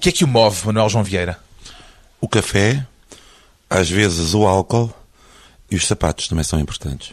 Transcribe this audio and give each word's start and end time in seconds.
que 0.00 0.08
é 0.08 0.12
que 0.12 0.24
o 0.24 0.28
move, 0.28 0.66
Manuel 0.66 0.88
João 0.88 1.04
Vieira? 1.04 1.38
O 2.20 2.26
café, 2.26 2.84
às 3.68 3.88
vezes 3.88 4.34
o 4.34 4.46
álcool 4.46 4.92
e 5.70 5.76
os 5.76 5.86
sapatos 5.86 6.26
também 6.26 6.42
são 6.42 6.58
importantes. 6.58 7.12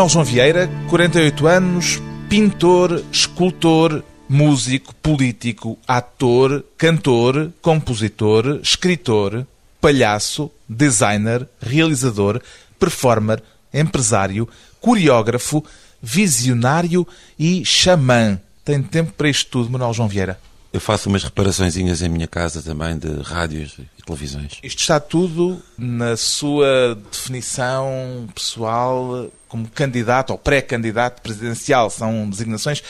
Manuel 0.00 0.08
João 0.08 0.24
Vieira, 0.24 0.70
48 0.88 1.46
anos, 1.46 2.02
pintor, 2.26 3.04
escultor, 3.12 4.02
músico, 4.26 4.94
político, 4.94 5.76
ator, 5.86 6.64
cantor, 6.78 7.52
compositor, 7.60 8.60
escritor, 8.62 9.46
palhaço, 9.78 10.50
designer, 10.66 11.46
realizador, 11.60 12.40
performer, 12.78 13.42
empresário, 13.74 14.48
coreógrafo, 14.80 15.62
visionário 16.00 17.06
e 17.38 17.62
xamã. 17.66 18.40
Tem 18.64 18.82
tempo 18.82 19.12
para 19.12 19.28
isto 19.28 19.50
tudo, 19.50 19.68
Manuel 19.68 19.92
João 19.92 20.08
Vieira? 20.08 20.40
Eu 20.72 20.80
faço 20.80 21.08
umas 21.08 21.24
reparaçõezinhas 21.24 22.00
em 22.00 22.08
minha 22.08 22.28
casa 22.28 22.62
também 22.62 22.96
de 22.96 23.20
rádios 23.22 23.76
e 23.98 24.02
televisões. 24.04 24.58
Isto 24.62 24.80
está 24.80 25.00
tudo 25.00 25.60
na 25.76 26.16
sua 26.16 26.96
definição 27.10 28.28
pessoal 28.32 29.30
como 29.48 29.68
candidato 29.68 30.30
ou 30.30 30.38
pré-candidato 30.38 31.22
presidencial. 31.22 31.90
São 31.90 32.30
designações 32.30 32.82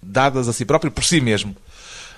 dadas 0.00 0.48
a 0.48 0.52
si 0.52 0.64
próprio 0.64 0.92
por 0.92 1.02
si 1.02 1.20
mesmo. 1.20 1.56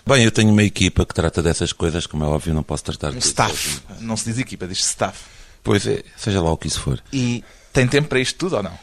Bem, 0.06 0.22
eu 0.22 0.30
tenho 0.30 0.52
uma 0.52 0.62
equipa 0.62 1.04
que 1.04 1.14
trata 1.14 1.42
dessas 1.42 1.72
coisas, 1.72 2.06
como 2.06 2.22
é 2.22 2.26
óbvio, 2.28 2.54
não 2.54 2.62
posso 2.62 2.84
tratar 2.84 3.10
Um 3.10 3.18
de 3.18 3.24
staff. 3.24 3.80
Não 4.00 4.16
se 4.16 4.26
diz 4.26 4.38
equipa, 4.38 4.66
diz 4.66 4.78
staff. 4.78 5.18
Pois 5.64 5.86
é, 5.86 6.04
seja 6.16 6.40
lá 6.40 6.52
o 6.52 6.56
que 6.56 6.68
isso 6.68 6.78
for. 6.78 7.02
E 7.12 7.42
tem 7.72 7.88
tempo 7.88 8.08
para 8.08 8.20
isto 8.20 8.38
tudo 8.38 8.56
ou 8.56 8.62
não? 8.62 8.78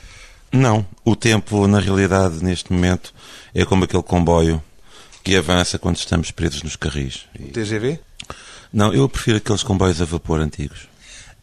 Não, 0.52 0.86
o 1.06 1.16
tempo, 1.16 1.66
na 1.66 1.80
realidade, 1.80 2.44
neste 2.44 2.73
momento, 2.73 3.14
é 3.56 3.64
como 3.64 3.86
aquele 3.86 4.03
comboio 4.03 4.62
que 5.23 5.35
avança 5.35 5.79
quando 5.79 5.95
estamos 5.97 6.31
presos 6.31 6.61
nos 6.63 6.75
carris. 6.75 7.25
E- 7.39 7.43
TGV? 7.45 7.99
Não, 8.71 8.93
eu 8.93 9.07
prefiro 9.07 9.38
aqueles 9.38 9.63
comboios 9.63 10.02
a 10.02 10.05
vapor 10.05 10.39
antigos. 10.41 10.88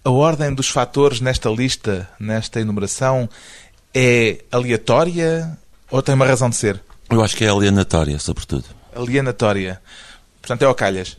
A 0.05 0.11
ordem 0.11 0.53
dos 0.55 0.69
fatores 0.69 1.21
nesta 1.21 1.49
lista, 1.49 2.09
nesta 2.19 2.61
enumeração, 2.61 3.29
é 3.95 4.43
aleatória 4.51 5.59
ou 5.91 6.03
tem 6.03 6.15
uma 6.15 6.27
razão 6.27 6.51
de 6.51 6.57
ser? 6.57 6.81
Eu 7.09 7.23
acho 7.23 7.37
que 7.37 7.45
é 7.45 7.49
alienatória, 7.49 8.19
sobretudo. 8.19 8.65
Alienatória. 8.95 9.81
Portanto, 10.41 10.63
é 10.63 10.65
ao 10.65 10.75
calhas. 10.75 11.17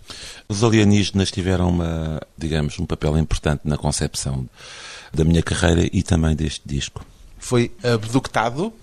Os 0.48 0.64
alienígenas 0.64 1.32
tiveram 1.32 1.70
uma, 1.70 2.20
digamos, 2.38 2.80
um 2.80 2.86
papel 2.86 3.18
importante 3.18 3.62
na 3.66 3.78
concepção 3.78 4.50
da 5.14 5.24
minha 5.24 5.44
carreira 5.44 5.88
e 5.92 6.02
também 6.02 6.36
deste 6.36 6.62
disco. 6.66 7.06
Foi 7.38 7.72
abductado. 7.84 8.74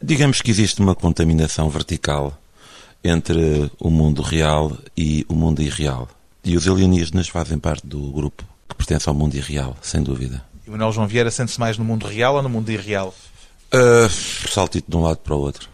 Digamos 0.00 0.40
que 0.40 0.50
existe 0.50 0.80
uma 0.80 0.94
contaminação 0.94 1.68
vertical 1.68 2.38
entre 3.02 3.70
o 3.78 3.90
mundo 3.90 4.22
real 4.22 4.76
e 4.96 5.24
o 5.28 5.34
mundo 5.34 5.62
irreal. 5.62 6.08
E 6.44 6.56
os 6.56 6.66
alienígenas 6.66 7.28
fazem 7.28 7.58
parte 7.58 7.86
do 7.86 8.10
grupo 8.10 8.44
que 8.68 8.74
pertence 8.74 9.08
ao 9.08 9.14
mundo 9.14 9.34
irreal, 9.34 9.76
sem 9.82 10.02
dúvida. 10.02 10.44
E 10.66 10.68
o 10.68 10.72
Manuel 10.72 10.92
João 10.92 11.06
Vieira 11.06 11.30
sente-se 11.30 11.58
mais 11.58 11.78
no 11.78 11.84
mundo 11.84 12.06
real 12.06 12.36
ou 12.36 12.42
no 12.42 12.48
mundo 12.48 12.70
irreal? 12.70 13.14
Uh, 13.72 14.08
saltito 14.48 14.90
de 14.90 14.96
um 14.96 15.02
lado 15.02 15.18
para 15.18 15.34
o 15.34 15.38
outro. 15.38 15.68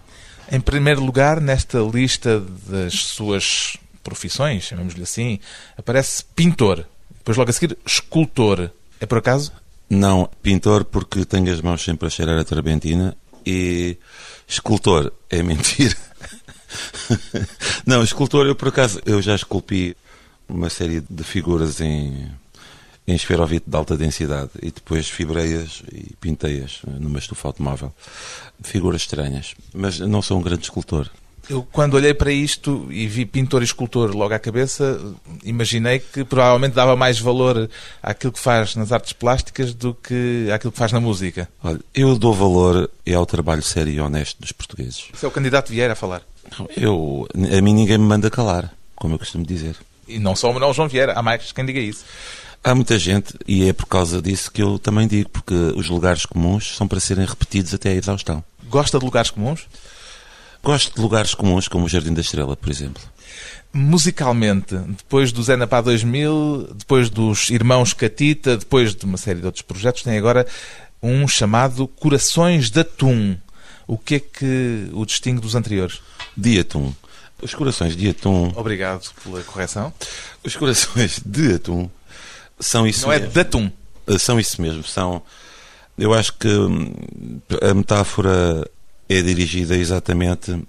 Em 0.51 0.61
primeiro 0.61 1.03
lugar, 1.03 1.41
nesta 1.41 1.79
lista 1.79 2.41
das 2.67 2.95
suas 2.95 3.77
profissões, 4.03 4.65
chamemos-lhe 4.65 5.03
assim, 5.03 5.41
aparece 5.77 6.25
pintor. 6.37 6.87
Depois, 7.19 7.37
logo 7.37 7.51
a 7.51 7.53
seguir, 7.53 7.77
escultor. 7.87 8.71
É 9.01 9.07
por 9.07 9.19
acaso? 9.19 9.53
Não 9.89 10.29
pintor 10.43 10.85
porque 10.85 11.25
tenho 11.25 11.53
as 11.53 11.61
mãos 11.61 11.83
sempre 11.83 12.07
a 12.07 12.11
cheirar 12.11 12.39
a 12.39 12.45
terbentina 12.45 13.17
e 13.47 13.97
escultor 14.47 15.13
é 15.31 15.43
mentira. 15.43 15.97
Não, 17.87 18.03
escultor 18.03 18.47
eu 18.47 18.55
por 18.55 18.69
acaso 18.69 19.01
eu 19.05 19.21
já 19.21 19.35
esculpi 19.35 19.97
uma 20.49 20.69
série 20.69 21.03
de 21.09 21.25
figuras 21.25 21.81
em 21.81 22.29
em 23.07 23.15
esferovite 23.15 23.69
de 23.69 23.77
alta 23.77 23.97
densidade 23.97 24.51
e 24.63 24.71
depois 24.71 25.09
fibrei-as 25.09 25.83
e 25.93 26.15
pintei-as 26.21 26.81
numa 26.99 27.19
estufa 27.19 27.49
automóvel. 27.49 27.93
Figuras 28.63 29.03
estranhas, 29.03 29.55
mas 29.75 30.01
não 30.01 30.23
sou 30.23 30.39
um 30.39 30.43
grande 30.43 30.63
escultor. 30.63 31.11
Eu, 31.49 31.63
quando 31.71 31.93
olhei 31.93 32.15
para 32.15 32.33
isto 32.33 32.89
e 32.91 33.07
vi 33.07 33.27
pintor 33.27 33.61
e 33.61 33.67
escultor 33.67 34.17
logo 34.17 34.33
à 34.33 34.39
cabeça, 34.39 34.99
imaginei 35.45 35.99
que 35.99 36.25
provavelmente 36.25 36.73
dava 36.73 36.97
mais 36.97 37.19
valor 37.21 37.69
àquilo 38.03 38.33
que 38.33 38.39
faz 38.39 38.75
nas 38.75 38.91
artes 38.93 39.13
plásticas 39.13 39.75
do 39.75 39.93
que 39.93 40.49
àquilo 40.51 40.73
que 40.73 40.79
faz 40.79 40.91
na 40.91 41.01
música. 41.01 41.47
Olha, 41.63 41.81
eu 41.95 42.17
dou 42.17 42.33
valor 42.33 42.91
ao 43.15 43.27
trabalho 43.27 43.63
sério 43.63 43.93
e 43.93 44.01
honesto 44.01 44.41
dos 44.41 44.53
portugueses. 44.53 45.11
Isso 45.13 45.27
é 45.27 45.29
o 45.29 45.33
candidato 45.33 45.71
Vieira 45.71 45.93
a 45.93 45.97
falar. 45.97 46.23
Eu, 46.77 47.27
a 47.35 47.61
mim 47.61 47.75
ninguém 47.75 47.99
me 47.99 48.05
manda 48.05 48.31
calar, 48.31 48.73
como 48.95 49.15
eu 49.15 49.19
costumo 49.19 49.45
dizer. 49.45 49.77
E 50.07 50.19
não 50.19 50.37
só 50.37 50.51
o 50.51 50.55
Manuel 50.55 50.75
João 50.75 50.89
Vieira, 50.89 51.13
há 51.13 51.23
mais 51.23 51.53
quem 51.53 51.65
diga 51.65 51.81
isso. 51.81 52.05
Há 52.63 52.75
muita 52.75 52.99
gente, 52.99 53.35
e 53.47 53.69
é 53.69 53.73
por 53.73 53.87
causa 53.87 54.23
disso 54.23 54.51
que 54.51 54.63
eu 54.63 54.79
também 54.79 55.07
digo, 55.07 55.29
porque 55.29 55.55
os 55.55 55.89
lugares 55.89 56.25
comuns 56.25 56.77
são 56.77 56.89
para 56.89 56.99
serem 56.99 57.27
repetidos 57.27 57.75
até 57.75 57.91
à 57.91 57.95
exaustão. 57.95 58.43
Gosta 58.71 58.99
de 58.99 59.05
lugares 59.05 59.31
comuns? 59.31 59.67
Gosto 60.63 60.95
de 60.95 61.01
lugares 61.01 61.35
comuns, 61.35 61.69
como 61.69 61.85
o 61.85 61.89
Jardim 61.89 62.15
da 62.15 62.23
Estrela, 62.23 62.57
por 62.57 62.71
exemplo. 62.71 63.03
Musicalmente, 63.71 64.75
depois 64.77 65.31
do 65.31 65.43
Zé 65.43 65.57
Napá 65.57 65.83
2000, 65.83 66.75
depois 66.75 67.11
dos 67.11 67.51
Irmãos 67.51 67.93
Catita, 67.93 68.57
depois 68.57 68.95
de 68.95 69.05
uma 69.05 69.19
série 69.19 69.41
de 69.41 69.47
outros 69.47 69.63
projetos, 69.63 70.03
tem 70.03 70.17
agora 70.17 70.47
um 71.03 71.29
chamado 71.29 71.87
Corações 71.87 72.71
de 72.71 72.81
Atum. 72.81 73.37
O 73.87 73.99
que 73.99 74.15
é 74.15 74.21
que 74.21 74.89
o 74.95 75.05
distingue 75.05 75.41
dos 75.43 75.55
anteriores? 75.55 76.01
De 76.37 76.59
atum. 76.59 76.93
Os 77.43 77.55
corações 77.55 77.97
de 77.97 78.09
atum. 78.11 78.53
Obrigado 78.57 79.11
pela 79.23 79.43
correção. 79.43 79.93
Os 80.43 80.57
corações 80.57 81.21
de 81.25 81.55
atum 81.55 81.89
são 82.59 82.87
isso 82.87 83.07
Não 83.07 83.13
é 83.13 83.19
mesmo. 83.19 83.33
de 83.33 83.41
atum. 83.41 83.71
São 84.19 84.39
isso 84.41 84.61
mesmo. 84.63 84.83
São. 84.85 85.23
Eu 85.99 86.13
acho 86.13 86.33
que 86.35 86.49
hum, 86.49 86.93
a 87.63 87.75
metáfora 87.75 88.69
é 89.09 89.23
dirigida 89.23 89.77
exatamente 89.77 90.61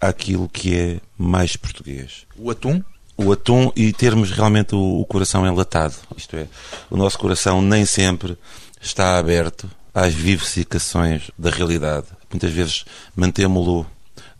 àquilo 0.00 0.48
que 0.48 0.74
é 0.76 1.00
mais 1.16 1.56
português. 1.56 2.26
O 2.36 2.50
atum? 2.50 2.82
o 3.16 3.32
atum 3.32 3.70
e 3.76 3.92
termos 3.92 4.30
realmente 4.30 4.74
o, 4.74 5.00
o 5.00 5.04
coração 5.04 5.46
enlatado. 5.46 5.94
Isto 6.16 6.36
é, 6.36 6.46
o 6.88 6.96
nosso 6.96 7.18
coração 7.18 7.60
nem 7.60 7.84
sempre 7.84 8.36
está 8.80 9.18
aberto 9.18 9.70
às 9.94 10.14
vivificações 10.14 11.30
da 11.38 11.50
realidade. 11.50 12.06
Muitas 12.30 12.50
vezes 12.50 12.84
mantemos-lo 13.14 13.86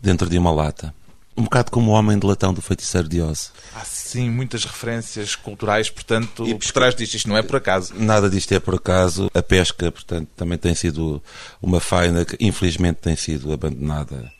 dentro 0.01 0.29
de 0.29 0.37
uma 0.37 0.51
lata. 0.51 0.93
Um 1.37 1.43
bocado 1.43 1.71
como 1.71 1.91
o 1.91 1.93
homem 1.93 2.19
de 2.19 2.27
latão 2.27 2.53
do 2.53 2.61
feiticeiro 2.61 3.07
de 3.07 3.21
Oz. 3.21 3.53
Há 3.73 3.85
sim 3.85 4.29
muitas 4.29 4.65
referências 4.65 5.35
culturais, 5.35 5.89
portanto, 5.89 6.45
E 6.45 6.53
por 6.53 6.71
trás 6.71 6.93
disto, 6.93 7.15
isto 7.15 7.29
não 7.29 7.37
é 7.37 7.41
por 7.41 7.55
acaso. 7.55 7.93
Nada 7.95 8.29
disto 8.29 8.51
é 8.51 8.59
por 8.59 8.75
acaso. 8.75 9.31
A 9.33 9.41
pesca, 9.41 9.91
portanto, 9.91 10.27
também 10.35 10.57
tem 10.57 10.75
sido 10.75 11.23
uma 11.61 11.79
faina 11.79 12.25
que 12.25 12.35
infelizmente 12.39 12.97
tem 12.97 13.15
sido 13.15 13.53
abandonada 13.53 14.31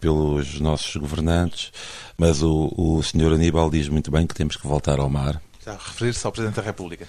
pelos 0.00 0.60
nossos 0.60 0.94
governantes, 0.94 1.72
mas 2.16 2.40
o, 2.40 2.72
o 2.76 3.02
senhor 3.02 3.32
Aníbal 3.32 3.68
diz 3.68 3.88
muito 3.88 4.10
bem 4.10 4.24
que 4.26 4.34
temos 4.34 4.56
que 4.56 4.66
voltar 4.66 5.00
ao 5.00 5.10
mar. 5.10 5.42
Está 5.58 5.72
a 5.72 5.76
referir-se 5.76 6.24
ao 6.24 6.30
Presidente 6.30 6.56
da 6.56 6.62
República. 6.62 7.06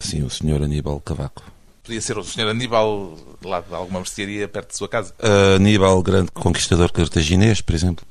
Sim, 0.00 0.24
o 0.24 0.30
senhor 0.30 0.60
Aníbal 0.60 1.00
Cavaco. 1.00 1.55
Podia 1.86 2.00
ser 2.00 2.18
o 2.18 2.24
Sr. 2.24 2.48
Aníbal 2.48 3.16
lá 3.44 3.60
de 3.60 3.72
alguma 3.72 4.00
mercearia 4.00 4.48
perto 4.48 4.70
de 4.70 4.76
sua 4.76 4.88
casa. 4.88 5.14
Uh, 5.20 5.54
Aníbal, 5.54 6.02
grande 6.02 6.32
conquistador 6.32 6.90
cartaginês, 6.90 7.60
por 7.60 7.76
exemplo. 7.76 8.04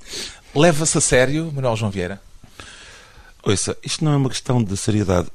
Leva-se 0.56 0.98
a 0.98 1.02
sério, 1.02 1.52
Manuel 1.54 1.76
João 1.76 1.92
Vieira? 1.92 2.22
Ouça, 3.44 3.76
isto 3.84 4.06
não 4.06 4.14
é 4.14 4.16
uma 4.16 4.30
questão 4.30 4.64
de 4.64 4.78
seriedade. 4.78 5.28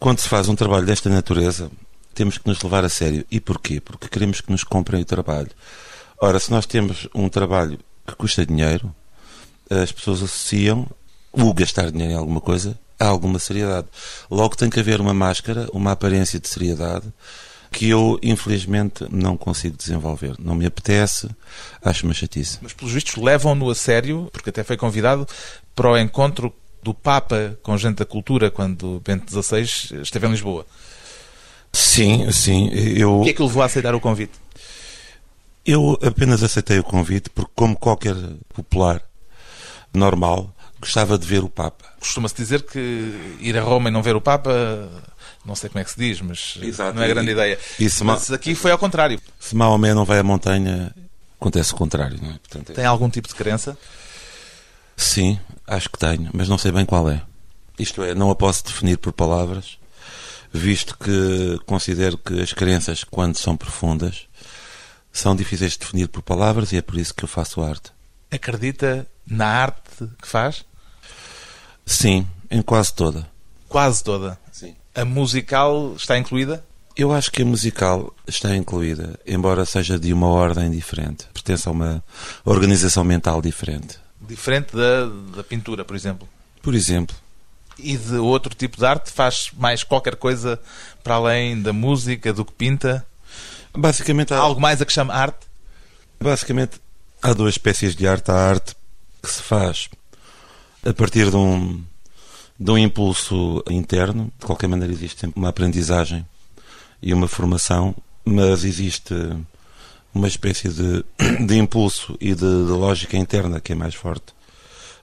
Quando 0.00 0.18
se 0.18 0.28
faz 0.28 0.48
um 0.48 0.56
trabalho 0.56 0.84
desta 0.84 1.08
natureza, 1.08 1.70
temos 2.12 2.36
que 2.36 2.48
nos 2.48 2.60
levar 2.60 2.84
a 2.84 2.88
sério. 2.88 3.24
E 3.30 3.38
porquê? 3.38 3.80
Porque 3.80 4.08
queremos 4.08 4.40
que 4.40 4.50
nos 4.50 4.64
comprem 4.64 5.00
o 5.00 5.04
trabalho. 5.04 5.50
Ora, 6.20 6.40
se 6.40 6.50
nós 6.50 6.66
temos 6.66 7.06
um 7.14 7.28
trabalho 7.28 7.78
que 8.04 8.16
custa 8.16 8.44
dinheiro, 8.44 8.92
as 9.70 9.92
pessoas 9.92 10.20
associam 10.20 10.90
o 11.30 11.54
gastar 11.54 11.92
dinheiro 11.92 12.14
em 12.14 12.16
alguma 12.16 12.40
coisa 12.40 12.76
a 12.98 13.06
alguma 13.06 13.38
seriedade. 13.38 13.86
Logo 14.28 14.56
tem 14.56 14.68
que 14.68 14.80
haver 14.80 15.00
uma 15.00 15.14
máscara, 15.14 15.68
uma 15.72 15.92
aparência 15.92 16.40
de 16.40 16.48
seriedade 16.48 17.06
que 17.72 17.88
eu, 17.88 18.18
infelizmente, 18.22 19.06
não 19.10 19.36
consigo 19.36 19.76
desenvolver. 19.76 20.36
Não 20.38 20.54
me 20.54 20.66
apetece, 20.66 21.28
acho 21.82 22.04
uma 22.04 22.12
chatice. 22.14 22.58
Mas, 22.60 22.72
pelos 22.72 22.92
vistos, 22.92 23.16
levam-no 23.16 23.70
a 23.70 23.74
sério, 23.74 24.28
porque 24.30 24.50
até 24.50 24.62
foi 24.62 24.76
convidado 24.76 25.26
para 25.74 25.90
o 25.90 25.98
encontro 25.98 26.54
do 26.82 26.92
Papa 26.92 27.58
com 27.62 27.76
gente 27.78 27.96
da 27.96 28.04
cultura 28.04 28.50
quando 28.50 29.00
Bento 29.04 29.30
XVI 29.30 30.02
esteve 30.02 30.26
em 30.26 30.30
Lisboa. 30.30 30.66
Sim, 31.72 32.30
sim. 32.30 32.68
Eu... 32.70 33.20
O 33.20 33.24
que 33.24 33.30
é 33.30 33.32
que 33.32 33.42
o 33.42 33.46
levou 33.46 33.62
a 33.62 33.66
aceitar 33.66 33.94
o 33.94 34.00
convite? 34.00 34.32
Eu 35.64 35.98
apenas 36.02 36.42
aceitei 36.42 36.78
o 36.78 36.84
convite 36.84 37.30
porque, 37.30 37.52
como 37.54 37.76
qualquer 37.76 38.16
popular 38.52 39.00
normal, 39.94 40.54
gostava 40.82 41.16
de 41.16 41.24
ver 41.24 41.44
o 41.44 41.48
Papa. 41.48 41.84
Costuma-se 42.00 42.34
dizer 42.34 42.62
que 42.62 43.36
ir 43.40 43.56
a 43.56 43.62
Roma 43.62 43.88
e 43.88 43.92
não 43.92 44.02
ver 44.02 44.16
o 44.16 44.20
Papa, 44.20 44.50
não 45.46 45.54
sei 45.54 45.70
como 45.70 45.80
é 45.80 45.84
que 45.84 45.92
se 45.92 45.96
diz, 45.96 46.20
mas 46.20 46.58
Exato. 46.60 46.96
não 46.96 47.02
é 47.04 47.08
grande 47.08 47.30
e, 47.30 47.32
ideia. 47.32 47.58
E 47.78 47.84
mas 48.02 48.28
Ma... 48.28 48.34
aqui 48.36 48.56
foi 48.56 48.72
ao 48.72 48.78
contrário. 48.78 49.20
Se 49.38 49.54
Maomé 49.54 49.94
não 49.94 50.04
vai 50.04 50.18
à 50.18 50.24
montanha, 50.24 50.92
acontece 51.40 51.72
o 51.72 51.76
contrário. 51.76 52.18
Não 52.20 52.30
é? 52.30 52.32
Portanto, 52.32 52.70
é... 52.70 52.74
Tem 52.74 52.84
algum 52.84 53.08
tipo 53.08 53.28
de 53.28 53.34
crença? 53.34 53.78
Sim, 54.96 55.38
acho 55.66 55.88
que 55.88 55.98
tenho, 55.98 56.30
mas 56.34 56.48
não 56.48 56.58
sei 56.58 56.72
bem 56.72 56.84
qual 56.84 57.08
é. 57.08 57.22
Isto 57.78 58.02
é, 58.02 58.12
não 58.12 58.30
a 58.30 58.34
posso 58.34 58.64
definir 58.64 58.98
por 58.98 59.12
palavras, 59.12 59.78
visto 60.52 60.98
que 60.98 61.58
considero 61.64 62.18
que 62.18 62.40
as 62.40 62.52
crenças, 62.52 63.04
quando 63.04 63.36
são 63.38 63.56
profundas, 63.56 64.26
são 65.12 65.36
difíceis 65.36 65.72
de 65.72 65.78
definir 65.78 66.08
por 66.08 66.22
palavras 66.22 66.72
e 66.72 66.76
é 66.76 66.82
por 66.82 66.98
isso 66.98 67.14
que 67.14 67.22
eu 67.22 67.28
faço 67.28 67.62
arte. 67.62 67.92
Acredita 68.30 69.06
na 69.26 69.46
arte 69.46 70.08
que 70.20 70.26
faz? 70.26 70.64
Sim, 71.84 72.26
em 72.50 72.62
quase 72.62 72.94
toda. 72.94 73.28
Quase 73.68 74.02
toda? 74.02 74.38
Sim. 74.50 74.74
A 74.94 75.04
musical 75.04 75.94
está 75.96 76.18
incluída? 76.18 76.64
Eu 76.94 77.10
acho 77.10 77.30
que 77.32 77.42
a 77.42 77.44
musical 77.44 78.14
está 78.26 78.54
incluída, 78.54 79.18
embora 79.26 79.64
seja 79.64 79.98
de 79.98 80.12
uma 80.12 80.26
ordem 80.26 80.70
diferente. 80.70 81.26
Pertence 81.32 81.66
a 81.66 81.72
uma 81.72 82.04
organização 82.44 83.02
mental 83.02 83.40
diferente. 83.40 83.98
Diferente 84.20 84.76
da, 84.76 85.06
da 85.36 85.42
pintura, 85.42 85.84
por 85.84 85.96
exemplo? 85.96 86.28
Por 86.60 86.74
exemplo. 86.74 87.16
E 87.78 87.96
de 87.96 88.16
outro 88.16 88.54
tipo 88.54 88.76
de 88.76 88.84
arte? 88.84 89.10
Faz 89.10 89.50
mais 89.56 89.82
qualquer 89.82 90.16
coisa 90.16 90.60
para 91.02 91.14
além 91.14 91.60
da 91.60 91.72
música, 91.72 92.32
do 92.32 92.44
que 92.44 92.52
pinta? 92.52 93.06
Basicamente 93.74 94.34
há... 94.34 94.38
Algo 94.38 94.60
mais 94.60 94.82
a 94.82 94.84
que 94.84 94.92
chama 94.92 95.14
arte? 95.14 95.46
Basicamente 96.20 96.78
há 97.22 97.32
duas 97.32 97.54
espécies 97.54 97.96
de 97.96 98.06
arte. 98.06 98.30
Há 98.30 98.34
arte 98.34 98.76
que 99.22 99.30
se 99.30 99.42
faz 99.42 99.88
a 100.84 100.92
partir 100.92 101.30
de 101.30 101.36
um, 101.36 101.82
de 102.58 102.70
um 102.70 102.78
impulso 102.78 103.62
interno. 103.70 104.32
De 104.38 104.46
qualquer 104.46 104.68
maneira 104.68 104.92
existe 104.92 105.30
uma 105.34 105.48
aprendizagem 105.48 106.26
e 107.00 107.14
uma 107.14 107.28
formação, 107.28 107.94
mas 108.24 108.64
existe 108.64 109.14
uma 110.14 110.28
espécie 110.28 110.68
de, 110.68 111.04
de 111.46 111.56
impulso 111.56 112.16
e 112.20 112.34
de, 112.34 112.40
de, 112.40 112.72
lógica 112.72 113.16
interna 113.16 113.60
que 113.60 113.72
é 113.72 113.74
mais 113.74 113.94
forte 113.94 114.34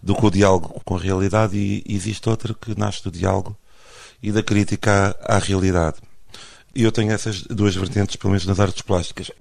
do 0.02 0.16
que 0.16 0.26
o 0.26 0.30
diálogo 0.30 0.82
com 0.86 0.96
a 0.96 1.00
realidade 1.00 1.58
e 1.58 1.84
existe 1.88 2.30
outra 2.30 2.54
que 2.54 2.78
nasce 2.78 3.04
do 3.04 3.12
diálogo 3.12 3.58
e 4.22 4.32
da 4.32 4.44
crítica 4.44 5.16
à, 5.22 5.36
à 5.36 5.40
realidade. 5.40 5.98
E 6.76 6.84
eu 6.84 6.92
tenho 6.92 7.12
essas 7.12 7.42
duas 7.42 7.76
vertentes, 7.76 8.16
pelo 8.16 8.32
menos 8.32 8.46
nas 8.46 8.60
artes 8.60 8.82
plásticas. 8.82 9.32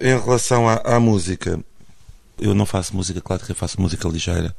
Em 0.00 0.18
relação 0.18 0.68
à, 0.68 0.76
à 0.96 0.98
música, 0.98 1.60
eu 2.38 2.54
não 2.54 2.66
faço 2.66 2.96
música 2.96 3.20
clássica, 3.20 3.52
eu 3.52 3.56
faço 3.56 3.80
música 3.80 4.08
ligeira 4.08 4.56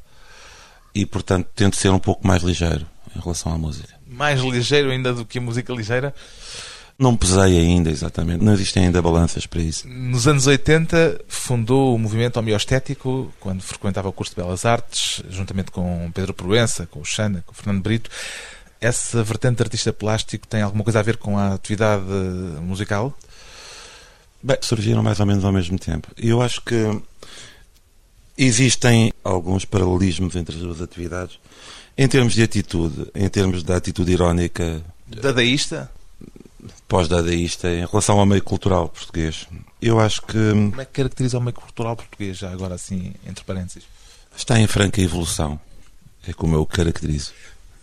e, 0.96 1.04
portanto, 1.04 1.46
tento 1.54 1.76
ser 1.76 1.90
um 1.90 1.98
pouco 1.98 2.26
mais 2.26 2.42
ligeiro 2.42 2.86
em 3.14 3.20
relação 3.20 3.52
à 3.52 3.58
música. 3.58 3.94
Mais 4.06 4.40
ligeiro 4.40 4.90
ainda 4.90 5.12
do 5.12 5.26
que 5.26 5.36
a 5.36 5.42
música 5.42 5.70
ligeira? 5.74 6.14
Não 6.98 7.14
pesei 7.14 7.58
ainda, 7.58 7.90
exatamente. 7.90 8.42
Não 8.42 8.54
existem 8.54 8.86
ainda 8.86 9.02
balanças 9.02 9.44
para 9.44 9.60
isso. 9.60 9.86
Nos 9.86 10.26
anos 10.26 10.46
80, 10.46 11.20
fundou 11.28 11.94
o 11.94 11.98
movimento 11.98 12.38
homeostético, 12.38 13.30
quando 13.38 13.60
frequentava 13.60 14.08
o 14.08 14.12
curso 14.12 14.34
de 14.34 14.40
Belas 14.40 14.64
Artes, 14.64 15.22
juntamente 15.28 15.70
com 15.70 16.10
Pedro 16.14 16.32
Proença, 16.32 16.86
com 16.86 17.00
o 17.00 17.04
Xana, 17.04 17.44
com 17.44 17.52
o 17.52 17.54
Fernando 17.54 17.82
Brito. 17.82 18.10
Essa 18.80 19.22
vertente 19.22 19.56
de 19.56 19.64
artista 19.64 19.92
plástico 19.92 20.46
tem 20.46 20.62
alguma 20.62 20.82
coisa 20.82 21.00
a 21.00 21.02
ver 21.02 21.18
com 21.18 21.36
a 21.36 21.52
atividade 21.52 22.04
musical? 22.62 23.14
Bem, 24.42 24.56
surgiram 24.62 25.02
mais 25.02 25.20
ou 25.20 25.26
menos 25.26 25.44
ao 25.44 25.52
mesmo 25.52 25.78
tempo. 25.78 26.08
Eu 26.16 26.40
acho 26.40 26.62
que 26.62 26.74
existem 28.36 29.12
alguns 29.24 29.64
paralelismos 29.64 30.36
entre 30.36 30.56
as 30.56 30.62
duas 30.62 30.80
atividades. 30.80 31.38
Em 31.96 32.06
termos 32.06 32.34
de 32.34 32.42
atitude, 32.42 33.10
em 33.14 33.28
termos 33.28 33.62
da 33.62 33.76
atitude 33.76 34.12
irónica. 34.12 34.82
Dadaísta? 35.06 35.90
Pós-dadaísta, 36.86 37.68
em 37.70 37.86
relação 37.86 38.18
ao 38.18 38.26
meio 38.26 38.42
cultural 38.42 38.88
português. 38.88 39.46
Eu 39.80 39.98
acho 39.98 40.20
que. 40.22 40.50
Como 40.50 40.80
é 40.80 40.84
que 40.84 40.92
caracteriza 40.92 41.38
o 41.38 41.40
meio 41.40 41.54
cultural 41.54 41.96
português, 41.96 42.36
já 42.36 42.50
agora 42.50 42.74
assim, 42.74 43.14
entre 43.26 43.44
parênteses? 43.44 43.84
Está 44.36 44.58
em 44.58 44.66
franca 44.66 45.00
evolução. 45.00 45.58
É 46.28 46.32
como 46.32 46.56
eu 46.56 46.62
o 46.62 46.66
caracterizo 46.66 47.32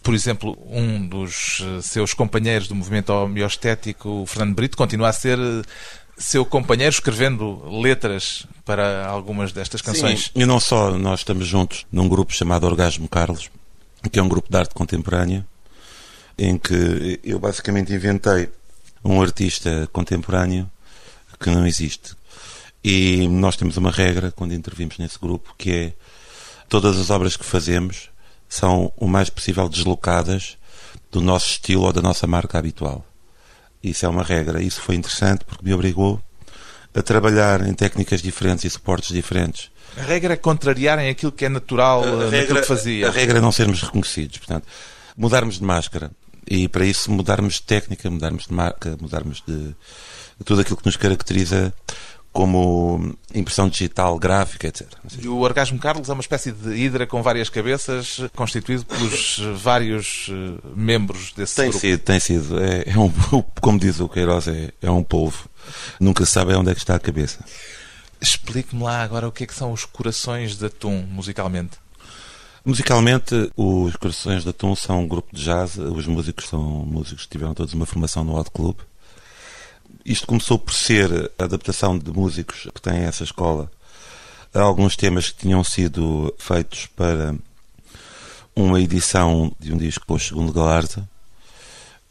por 0.04 0.14
exemplo, 0.14 0.58
um 0.70 1.08
dos 1.08 1.62
eh, 1.62 1.82
seus 1.82 2.14
companheiros 2.14 2.68
do 2.68 2.76
movimento 2.76 3.12
homeostético, 3.12 4.10
o 4.10 4.26
Fernando 4.26 4.54
Brito, 4.54 4.76
continua 4.76 5.08
a 5.08 5.14
ser 5.14 5.40
eh, 5.40 5.62
seu 6.18 6.46
companheiro 6.46 6.94
escrevendo 6.94 7.64
letras 7.82 8.46
para 8.66 9.06
algumas 9.08 9.52
destas 9.52 9.82
canções. 9.82 10.26
Sim, 10.26 10.42
e 10.42 10.46
não 10.46 10.60
só, 10.60 10.92
nós 10.98 11.22
estamos 11.22 11.46
juntos 11.48 11.86
num 11.92 12.08
grupo 12.08 12.34
chamado 12.34 12.66
Orgasmo 12.66 13.08
Carlos, 13.08 13.50
que 14.12 14.20
é 14.20 14.24
um 14.24 14.30
grupo 14.30 14.50
de 14.50 14.58
arte 14.58 14.74
contemporânea, 14.74 15.46
em 16.38 16.58
que 16.58 17.20
eu 17.24 17.40
basicamente 17.40 17.94
inventei 17.94 18.50
um 19.04 19.22
artista 19.22 19.88
contemporâneo 19.92 20.70
que 21.40 21.50
não 21.50 21.68
existe. 21.68 22.16
E 22.84 23.28
nós 23.28 23.56
temos 23.56 23.78
uma 23.78 23.92
regra 23.92 24.32
quando 24.32 24.54
intervimos 24.54 24.98
nesse 24.98 25.20
grupo, 25.20 25.54
que 25.58 25.72
é 25.72 25.94
todas 26.70 26.98
as 26.98 27.10
obras 27.10 27.38
que 27.38 27.46
fazemos 27.46 28.10
são 28.48 28.92
o 28.98 29.08
mais 29.08 29.30
possível 29.30 29.68
deslocadas 29.68 30.58
do 31.12 31.22
nosso 31.22 31.50
estilo 31.50 31.84
ou 31.84 31.94
da 31.94 32.02
nossa 32.02 32.28
marca 32.28 32.58
habitual. 32.58 33.06
Isso 33.84 34.06
é 34.06 34.10
uma 34.10 34.24
regra. 34.24 34.62
Isso 34.62 34.82
foi 34.82 34.96
interessante 34.96 35.44
porque 35.46 35.66
me 35.66 35.74
obrigou 35.74 36.22
a 36.96 37.02
trabalhar 37.02 37.68
em 37.68 37.74
técnicas 37.74 38.22
diferentes 38.22 38.64
e 38.64 38.70
suportes 38.70 39.10
diferentes. 39.10 39.72
A 39.98 40.04
regra 40.04 40.34
é 40.34 40.38
contrariarem 40.38 41.10
aquilo 41.10 41.32
que 41.32 41.46
é 41.46 41.50
natural 41.50 42.04
a 42.04 42.30
regra, 42.30 42.62
que 42.62 42.68
fazia. 42.68 43.08
A 43.08 43.12
regra 43.12 43.40
é 43.40 43.42
não 43.42 43.52
sermos 43.52 43.82
reconhecidos. 43.82 44.38
Portanto, 44.38 44.66
mudarmos 45.18 45.60
de 45.60 45.64
máscara. 45.64 46.12
E 46.50 46.68
para 46.68 46.86
isso 46.86 47.12
mudarmos 47.12 47.56
de 47.56 47.64
técnica, 47.64 48.10
mudarmos 48.10 48.48
de 48.48 48.54
marca, 48.54 48.98
mudarmos 49.00 49.42
de, 49.48 49.68
de 49.68 50.44
tudo 50.44 50.62
aquilo 50.62 50.78
que 50.78 50.86
nos 50.86 50.98
caracteriza 50.98 51.74
como 52.34 53.16
impressão 53.34 53.70
digital, 53.70 54.18
gráfica, 54.18 54.68
etc. 54.68 54.88
E 55.22 55.28
o 55.28 55.38
Orgasmo 55.38 55.78
Carlos 55.78 56.10
é 56.10 56.14
uma 56.14 56.22
espécie 56.22 56.52
de 56.52 56.74
hidra 56.74 57.06
com 57.06 57.22
várias 57.22 57.48
cabeças, 57.48 58.22
constituído 58.36 58.84
pelos 58.86 59.40
vários 59.62 60.30
eh, 60.32 60.60
membros 60.76 61.32
desse 61.34 61.56
tem 61.56 61.66
grupo. 61.66 61.80
Sido, 61.80 62.00
tem 62.00 62.20
sido. 62.20 62.60
É, 62.60 62.90
é 62.90 62.98
um, 62.98 63.12
como 63.62 63.78
diz 63.78 64.00
o 64.00 64.10
Queiroz, 64.10 64.48
é, 64.48 64.72
é 64.82 64.90
um 64.90 65.04
povo. 65.04 65.48
Nunca 66.00 66.26
se 66.26 66.32
sabe 66.32 66.56
onde 66.56 66.72
é 66.72 66.74
que 66.74 66.80
está 66.80 66.96
a 66.96 67.00
cabeça. 67.00 67.46
Explique-me 68.20 68.82
lá 68.82 69.04
agora 69.04 69.28
o 69.28 69.32
que 69.32 69.44
é 69.44 69.48
que 69.48 69.54
são 69.54 69.72
os 69.72 69.86
Corações 69.86 70.58
de 70.58 70.66
Atum, 70.66 71.06
musicalmente. 71.12 71.78
Musicalmente, 72.66 73.52
os 73.56 73.96
Corações 73.96 74.42
de 74.42 74.50
Atum 74.50 74.76
são 74.76 75.02
um 75.02 75.08
grupo 75.08 75.36
de 75.36 75.44
jazz. 75.44 75.78
Os 75.78 76.08
músicos 76.08 76.50
são 76.50 76.62
músicos 76.62 77.26
que 77.26 77.32
tiveram 77.32 77.54
todos 77.54 77.74
uma 77.76 77.86
formação 77.86 78.24
no 78.24 78.36
Hot 78.36 78.50
Club 78.50 78.78
isto 80.06 80.28
começou 80.28 80.60
por 80.60 80.74
ser 80.74 81.32
a 81.38 81.44
adaptação 81.46 81.98
de 81.98 82.12
músicos 82.12 82.68
que 82.74 82.82
têm 82.82 83.04
essa 83.04 83.24
escola 83.24 83.72
a 84.54 84.62
alguns 84.62 84.96
temas 84.96 85.30
que 85.30 85.38
tinham 85.38 85.64
sido 85.64 86.34
feitos 86.38 86.88
para 86.88 87.36
uma 88.56 88.80
edição 88.80 89.52
de 89.60 89.74
um 89.74 89.78
disco 89.78 90.06
para 90.06 90.16
o 90.16 90.20
segundo 90.20 90.54
Galarza 90.54 91.08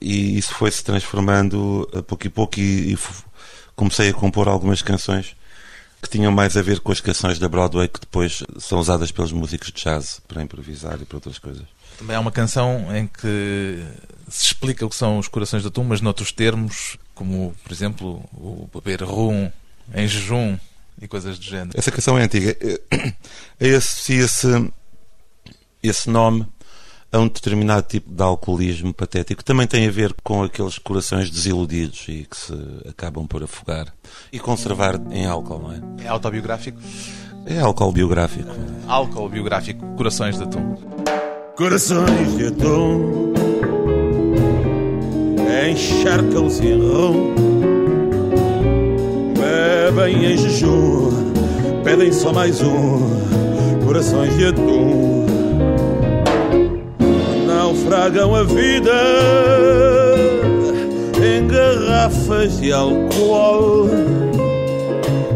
e 0.00 0.36
isso 0.36 0.54
foi-se 0.54 0.82
transformando 0.82 1.88
a 1.94 2.02
pouco 2.02 2.26
e 2.26 2.30
pouco 2.30 2.58
e, 2.58 2.94
e 2.94 2.98
comecei 3.76 4.10
a 4.10 4.14
compor 4.14 4.48
algumas 4.48 4.82
canções 4.82 5.36
que 6.02 6.08
tinham 6.08 6.32
mais 6.32 6.56
a 6.56 6.62
ver 6.62 6.80
com 6.80 6.90
as 6.90 7.00
canções 7.00 7.38
da 7.38 7.48
Broadway 7.48 7.86
que 7.86 8.00
depois 8.00 8.42
são 8.58 8.80
usadas 8.80 9.12
pelos 9.12 9.30
músicos 9.30 9.70
de 9.70 9.80
jazz 9.84 10.20
para 10.26 10.42
improvisar 10.42 11.00
e 11.00 11.04
para 11.04 11.16
outras 11.16 11.38
coisas. 11.38 11.62
Também 11.96 12.16
há 12.16 12.20
uma 12.20 12.32
canção 12.32 12.88
em 12.96 13.06
que 13.06 13.84
se 14.28 14.46
explica 14.46 14.84
o 14.84 14.90
que 14.90 14.96
são 14.96 15.18
os 15.18 15.28
corações 15.28 15.62
da 15.62 15.70
tum, 15.70 15.84
mas 15.84 16.00
noutros 16.00 16.32
termos, 16.32 16.98
como, 17.22 17.54
por 17.62 17.72
exemplo, 17.72 18.24
o 18.34 18.68
beber 18.74 19.04
rum 19.04 19.48
em 19.94 20.08
jejum 20.08 20.58
e 21.00 21.06
coisas 21.06 21.38
do 21.38 21.44
género. 21.44 21.70
Essa 21.78 21.92
canção 21.92 22.18
é 22.18 22.24
antiga. 22.24 22.56
Associa-se 23.60 24.14
esse, 24.14 24.72
esse 25.80 26.10
nome 26.10 26.44
a 27.12 27.20
um 27.20 27.28
determinado 27.28 27.86
tipo 27.86 28.12
de 28.12 28.20
alcoolismo 28.20 28.92
patético. 28.92 29.44
Também 29.44 29.68
tem 29.68 29.86
a 29.86 29.90
ver 29.90 30.12
com 30.24 30.42
aqueles 30.42 30.78
corações 30.78 31.30
desiludidos 31.30 32.06
e 32.08 32.26
que 32.28 32.36
se 32.36 32.52
acabam 32.88 33.24
por 33.24 33.44
afogar 33.44 33.94
e 34.32 34.40
conservar 34.40 35.00
em 35.12 35.24
álcool, 35.24 35.60
não 35.60 35.72
é? 35.72 36.04
É 36.04 36.08
autobiográfico? 36.08 36.80
É 37.46 37.60
álcool 37.60 37.92
biográfico. 37.92 38.50
Álcool 38.88 39.28
biográfico, 39.28 39.86
Corações 39.94 40.38
de 40.38 40.42
Atum. 40.42 40.74
Corações 41.56 42.36
de 42.36 42.46
Atum 42.46 43.51
encharcam-se 45.70 46.66
em 46.66 46.78
rum, 46.80 47.34
bebem 49.38 50.32
em 50.32 50.36
jejum, 50.36 51.10
pedem 51.84 52.12
só 52.12 52.32
mais 52.32 52.62
um, 52.62 53.00
corações 53.84 54.36
de 54.36 54.46
atum. 54.46 55.26
Naufragam 57.46 58.34
a 58.34 58.42
vida 58.44 58.92
em 61.22 61.46
garrafas 61.46 62.58
de 62.58 62.72
álcool, 62.72 63.88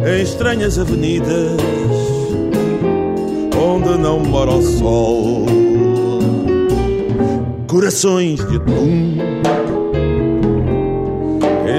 em 0.06 0.22
estranhas 0.22 0.78
avenidas 0.78 1.60
onde 3.56 3.98
não 3.98 4.20
mora 4.20 4.52
o 4.52 4.62
sol. 4.62 5.46
Corações 7.66 8.44
de 8.48 8.56
atum 8.56 9.25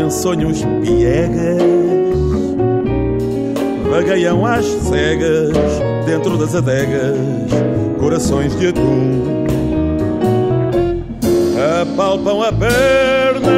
em 0.08 0.10
sonhos 0.10 0.64
piegas 0.82 1.62
vagueiam 3.92 4.46
às 4.46 4.66
cegas 4.66 5.52
dentro 6.06 6.38
das 6.38 6.56
adegas. 6.56 7.18
Corações 8.00 8.58
de 8.58 8.68
atum 8.68 9.46
apalpam 11.82 12.42
a 12.42 12.54
perna 12.54 13.52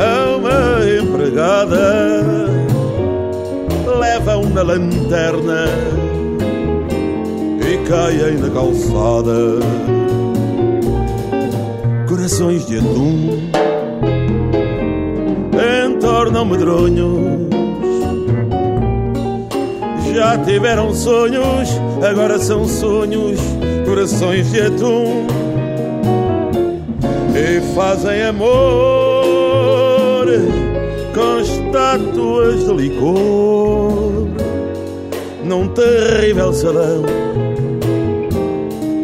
a 0.00 0.36
uma 0.36 0.90
empregada, 1.00 2.04
levam 4.00 4.50
na 4.50 4.62
lanterna 4.62 5.66
e 7.60 7.88
caem 7.88 8.38
na 8.38 8.50
calçada. 8.50 9.60
Corações 12.08 12.66
de 12.66 12.78
atum 12.78 13.52
entornam 16.42 16.46
medronhos. 16.46 17.48
Já 20.14 20.36
tiveram 20.38 20.94
sonhos, 20.94 21.70
agora 22.06 22.38
são 22.38 22.66
sonhos, 22.66 23.40
corações 23.86 24.50
de 24.50 24.60
atum. 24.60 25.26
E 27.34 27.60
fazem 27.74 28.22
amor 28.22 28.52
com 31.14 31.40
estátuas 31.40 32.66
de 32.66 32.72
licor 32.74 34.28
num 35.44 35.68
terrível 35.68 36.52
salão. 36.52 37.02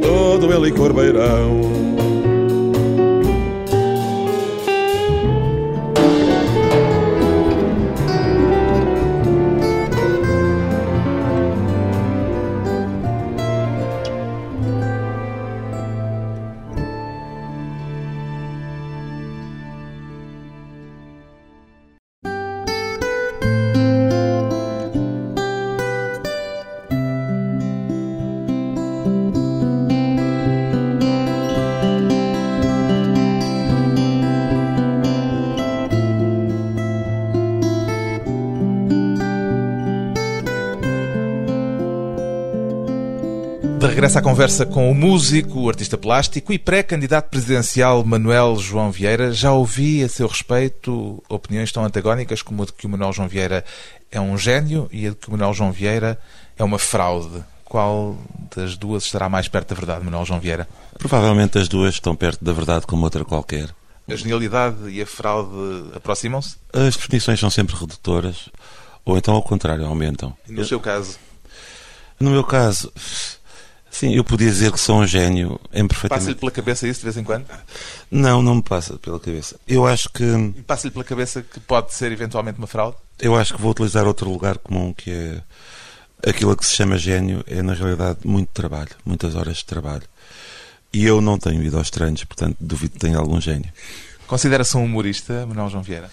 Todo 0.02 0.52
em 0.52 0.60
licor 0.60 0.92
regresso 43.98 44.18
à 44.20 44.22
conversa 44.22 44.64
com 44.64 44.88
o 44.88 44.94
músico, 44.94 45.62
o 45.62 45.68
artista 45.68 45.98
plástico 45.98 46.52
e 46.52 46.58
pré-candidato 46.58 47.28
presidencial 47.30 48.04
Manuel 48.04 48.56
João 48.56 48.92
Vieira, 48.92 49.32
já 49.32 49.50
ouvi 49.50 50.04
a 50.04 50.08
seu 50.08 50.28
respeito 50.28 51.20
opiniões 51.28 51.72
tão 51.72 51.84
antagónicas 51.84 52.40
como 52.40 52.62
a 52.62 52.66
de 52.66 52.72
que 52.74 52.86
o 52.86 52.88
Manuel 52.88 53.12
João 53.12 53.26
Vieira 53.26 53.64
é 54.08 54.20
um 54.20 54.38
gênio 54.38 54.88
e 54.92 55.04
a 55.04 55.10
de 55.10 55.16
que 55.16 55.26
o 55.26 55.32
Manuel 55.32 55.52
João 55.52 55.72
Vieira 55.72 56.16
é 56.56 56.62
uma 56.62 56.78
fraude. 56.78 57.42
Qual 57.64 58.16
das 58.54 58.76
duas 58.76 59.04
estará 59.04 59.28
mais 59.28 59.48
perto 59.48 59.70
da 59.70 59.74
verdade, 59.74 60.04
Manuel 60.04 60.24
João 60.24 60.38
Vieira? 60.38 60.68
Provavelmente 60.96 61.58
as 61.58 61.66
duas 61.66 61.94
estão 61.94 62.14
perto 62.14 62.44
da 62.44 62.52
verdade 62.52 62.86
como 62.86 63.02
outra 63.02 63.24
qualquer. 63.24 63.68
A 64.08 64.14
genialidade 64.14 64.90
e 64.90 65.02
a 65.02 65.06
fraude 65.06 65.90
aproximam-se? 65.92 66.54
As 66.72 66.94
definições 66.94 67.40
são 67.40 67.50
sempre 67.50 67.74
redutoras, 67.74 68.48
ou 69.04 69.18
então 69.18 69.34
ao 69.34 69.42
contrário, 69.42 69.84
aumentam. 69.84 70.36
E 70.48 70.52
no 70.52 70.64
seu 70.64 70.78
caso? 70.78 71.18
No 72.20 72.30
meu 72.30 72.42
caso, 72.42 72.92
sim, 73.98 74.14
eu 74.14 74.22
podia 74.22 74.48
dizer 74.48 74.70
que 74.70 74.78
sou 74.78 74.98
um 75.00 75.06
gênio 75.06 75.60
em 75.72 75.86
perfeitamente. 75.86 76.08
Passa-lhe 76.08 76.34
pela 76.34 76.50
cabeça 76.52 76.86
isso 76.86 77.00
de 77.00 77.04
vez 77.04 77.16
em 77.16 77.24
quando? 77.24 77.46
Não, 78.10 78.40
não 78.40 78.56
me 78.56 78.62
passa 78.62 78.96
pela 78.98 79.18
cabeça. 79.18 79.56
Eu 79.66 79.86
acho 79.86 80.08
que. 80.10 80.24
Passa-lhe 80.66 80.92
pela 80.92 81.04
cabeça 81.04 81.42
que 81.42 81.58
pode 81.60 81.92
ser 81.94 82.12
eventualmente 82.12 82.58
uma 82.58 82.66
fraude? 82.66 82.96
Eu 83.18 83.34
acho 83.34 83.54
que 83.54 83.60
vou 83.60 83.72
utilizar 83.72 84.06
outro 84.06 84.30
lugar 84.30 84.58
comum 84.58 84.94
que 84.94 85.10
é. 85.10 85.42
Aquilo 86.30 86.56
que 86.56 86.66
se 86.66 86.74
chama 86.74 86.98
gênio 86.98 87.44
é, 87.46 87.62
na 87.62 87.74
realidade, 87.74 88.18
muito 88.24 88.48
trabalho, 88.52 88.90
muitas 89.04 89.36
horas 89.36 89.58
de 89.58 89.64
trabalho. 89.64 90.02
E 90.92 91.04
eu 91.04 91.20
não 91.20 91.38
tenho 91.38 91.62
ido 91.62 91.78
aos 91.78 91.90
treinos, 91.90 92.24
portanto, 92.24 92.56
duvido 92.58 92.94
que 92.94 92.98
tenha 92.98 93.18
algum 93.18 93.40
gênio. 93.40 93.70
Considera-se 94.26 94.76
um 94.76 94.84
humorista, 94.84 95.46
Manuel 95.46 95.70
João 95.70 95.82
Vieira? 95.82 96.10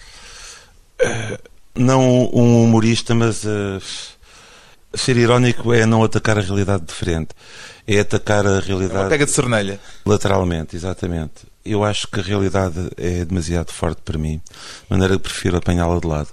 Não 1.74 2.30
um 2.32 2.64
humorista, 2.64 3.14
mas 3.14 3.42
uh, 3.44 3.82
ser 4.96 5.16
irónico 5.16 5.72
é 5.72 5.86
não 5.86 6.02
atacar 6.02 6.38
a 6.38 6.40
realidade 6.40 6.84
de 6.84 6.92
frente. 6.92 7.30
É 7.86 8.00
atacar 8.00 8.46
a 8.46 8.50
É 8.50 8.52
uma 8.52 8.60
realidade 8.60 9.08
pega 9.08 9.26
de 9.26 9.30
cernelha. 9.32 9.80
lateralmente, 10.04 10.74
exatamente. 10.76 11.46
Eu 11.64 11.84
acho 11.84 12.06
que 12.08 12.20
a 12.20 12.22
realidade 12.22 12.90
é 12.96 13.24
demasiado 13.24 13.72
forte 13.72 14.00
para 14.02 14.18
mim, 14.18 14.40
de 14.48 14.90
maneira 14.90 15.14
que 15.14 15.22
prefiro 15.22 15.56
apanhá-la 15.56 15.98
de 15.98 16.06
lado. 16.06 16.28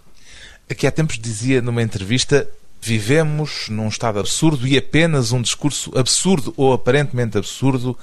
Aqui 0.70 0.88
há 0.88 0.92
tempos 0.92 1.20
dizia 1.20 1.62
numa 1.62 1.82
entrevista: 1.82 2.48
vivemos 2.82 3.68
num 3.70 3.88
estado 3.88 4.20
absurdo 4.20 4.68
e 4.68 4.78
apenas 4.78 5.32
um 5.32 5.42
discurso 5.42 5.92
absurdo 5.98 6.54
ou 6.58 6.74
aparentemente 6.74 7.38
absurdo 7.38 7.98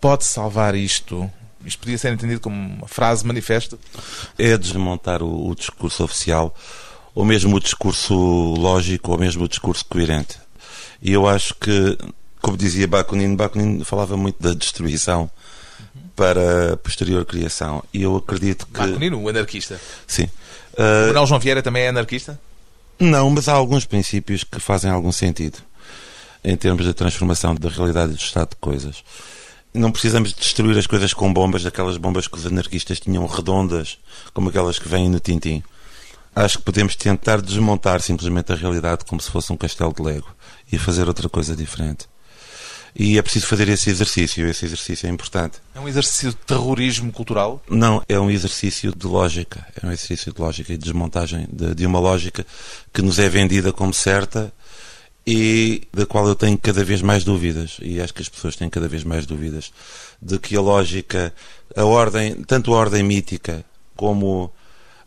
pode 0.00 0.24
salvar 0.24 0.74
isto. 0.74 1.30
Isto 1.64 1.80
podia 1.80 1.98
ser 1.98 2.12
entendido 2.12 2.40
como 2.40 2.56
uma 2.56 2.86
frase 2.86 3.26
manifesto. 3.26 3.78
É 4.38 4.56
desmontar 4.56 5.22
o, 5.22 5.48
o 5.48 5.54
discurso 5.54 6.04
oficial, 6.04 6.54
ou 7.16 7.24
mesmo 7.24 7.56
o 7.56 7.60
discurso 7.60 8.14
lógico, 8.14 9.12
ou 9.12 9.18
mesmo 9.18 9.44
o 9.44 9.48
discurso 9.48 9.84
coerente. 9.86 10.36
E 11.00 11.12
eu 11.14 11.26
acho 11.26 11.54
que, 11.54 11.96
como 12.42 12.56
dizia 12.58 12.86
Bakunin, 12.86 13.34
Bakunin 13.34 13.82
falava 13.84 14.16
muito 14.18 14.40
da 14.40 14.52
destruição 14.52 15.30
para 16.14 16.74
a 16.74 16.76
posterior 16.76 17.24
criação. 17.24 17.82
E 17.92 18.02
eu 18.02 18.14
acredito 18.16 18.66
que. 18.66 18.78
Bakunino, 18.78 19.18
o 19.22 19.28
anarquista. 19.30 19.80
Sim. 20.06 20.24
O 20.78 20.82
Ah, 20.82 21.06
Manuel 21.06 21.26
João 21.26 21.40
Vieira 21.40 21.62
também 21.62 21.84
é 21.84 21.88
anarquista? 21.88 22.38
Não, 23.00 23.30
mas 23.30 23.48
há 23.48 23.54
alguns 23.54 23.86
princípios 23.86 24.44
que 24.44 24.60
fazem 24.60 24.90
algum 24.90 25.10
sentido 25.12 25.58
em 26.44 26.54
termos 26.56 26.84
da 26.86 26.92
transformação 26.94 27.54
da 27.54 27.68
realidade 27.70 28.12
e 28.12 28.14
do 28.14 28.20
estado 28.20 28.50
de 28.50 28.56
coisas. 28.56 29.02
Não 29.72 29.90
precisamos 29.90 30.32
de 30.34 30.36
destruir 30.40 30.76
as 30.78 30.86
coisas 30.86 31.12
com 31.14 31.32
bombas, 31.32 31.62
daquelas 31.62 31.96
bombas 31.96 32.28
que 32.28 32.36
os 32.38 32.46
anarquistas 32.46 33.00
tinham 33.00 33.26
redondas, 33.26 33.98
como 34.32 34.48
aquelas 34.50 34.78
que 34.78 34.88
vêm 34.88 35.08
no 35.08 35.18
Tintim. 35.18 35.62
Acho 36.36 36.58
que 36.58 36.64
podemos 36.64 36.94
tentar 36.94 37.40
desmontar 37.40 38.02
simplesmente 38.02 38.52
a 38.52 38.54
realidade 38.54 39.06
como 39.06 39.18
se 39.18 39.30
fosse 39.30 39.50
um 39.50 39.56
castelo 39.56 39.94
de 39.94 40.02
Lego 40.02 40.28
e 40.70 40.76
fazer 40.76 41.08
outra 41.08 41.30
coisa 41.30 41.56
diferente. 41.56 42.06
E 42.94 43.16
é 43.16 43.22
preciso 43.22 43.46
fazer 43.46 43.66
esse 43.70 43.88
exercício, 43.88 44.46
esse 44.46 44.66
exercício 44.66 45.06
é 45.06 45.10
importante. 45.10 45.58
É 45.74 45.80
um 45.80 45.88
exercício 45.88 46.30
de 46.30 46.36
terrorismo 46.36 47.10
cultural? 47.10 47.62
Não, 47.70 48.02
é 48.06 48.20
um 48.20 48.30
exercício 48.30 48.94
de 48.94 49.06
lógica. 49.06 49.66
É 49.82 49.86
um 49.86 49.90
exercício 49.90 50.30
de 50.30 50.38
lógica 50.38 50.74
e 50.74 50.76
de 50.76 50.84
desmontagem 50.84 51.48
de, 51.50 51.74
de 51.74 51.86
uma 51.86 51.98
lógica 51.98 52.46
que 52.92 53.00
nos 53.00 53.18
é 53.18 53.30
vendida 53.30 53.72
como 53.72 53.94
certa 53.94 54.52
e 55.26 55.88
da 55.90 56.04
qual 56.04 56.28
eu 56.28 56.34
tenho 56.34 56.58
cada 56.58 56.84
vez 56.84 57.00
mais 57.00 57.24
dúvidas. 57.24 57.78
E 57.80 57.98
acho 57.98 58.12
que 58.12 58.20
as 58.20 58.28
pessoas 58.28 58.56
têm 58.56 58.68
cada 58.68 58.88
vez 58.88 59.04
mais 59.04 59.24
dúvidas 59.24 59.72
de 60.20 60.38
que 60.38 60.54
a 60.54 60.60
lógica, 60.60 61.32
a 61.74 61.84
ordem, 61.84 62.42
tanto 62.44 62.74
a 62.74 62.76
ordem 62.76 63.02
mítica 63.02 63.64
como 63.94 64.52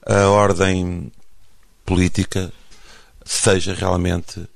a 0.04 0.28
ordem 0.28 1.12
política, 1.90 2.54
seja 3.26 3.74
realmente 3.74 4.48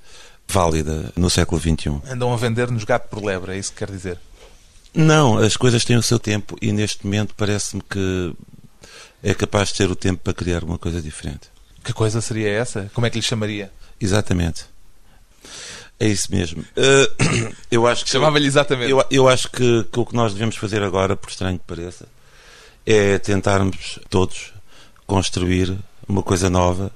válida 0.46 1.12
no 1.16 1.28
século 1.28 1.60
XXI. 1.60 2.00
Andam 2.08 2.32
a 2.32 2.36
vender-nos 2.36 2.84
gato 2.84 3.08
por 3.08 3.22
lebre, 3.24 3.52
é 3.52 3.58
isso 3.58 3.72
que 3.72 3.78
quer 3.78 3.90
dizer? 3.90 4.18
Não, 4.94 5.36
as 5.38 5.56
coisas 5.56 5.84
têm 5.84 5.96
o 5.96 6.02
seu 6.02 6.20
tempo 6.20 6.56
e 6.62 6.70
neste 6.70 7.04
momento 7.04 7.34
parece-me 7.36 7.82
que 7.82 8.32
é 9.20 9.34
capaz 9.34 9.70
de 9.70 9.74
ter 9.74 9.90
o 9.90 9.96
tempo 9.96 10.22
para 10.22 10.32
criar 10.32 10.62
uma 10.62 10.78
coisa 10.78 11.02
diferente. 11.02 11.48
Que 11.82 11.92
coisa 11.92 12.20
seria 12.20 12.48
essa? 12.48 12.88
Como 12.94 13.04
é 13.04 13.10
que 13.10 13.16
lhe 13.18 13.22
chamaria? 13.22 13.72
Exatamente. 14.00 14.66
É 15.98 16.06
isso 16.06 16.30
mesmo. 16.30 16.64
Eh, 16.76 17.10
eu 17.68 17.84
acho 17.84 18.04
que 18.04 18.10
Chamava-lhe 18.10 18.46
exatamente. 18.46 18.90
eu, 18.90 19.04
eu 19.10 19.28
acho 19.28 19.50
que, 19.50 19.84
que 19.92 19.98
o 19.98 20.06
que 20.06 20.14
nós 20.14 20.32
devemos 20.32 20.56
fazer 20.56 20.84
agora, 20.84 21.16
por 21.16 21.28
estranho 21.30 21.58
que 21.58 21.64
pareça, 21.64 22.06
é 22.86 23.18
tentarmos 23.18 23.98
todos 24.08 24.52
construir 25.04 25.76
uma 26.06 26.22
coisa 26.22 26.48
nova 26.48 26.92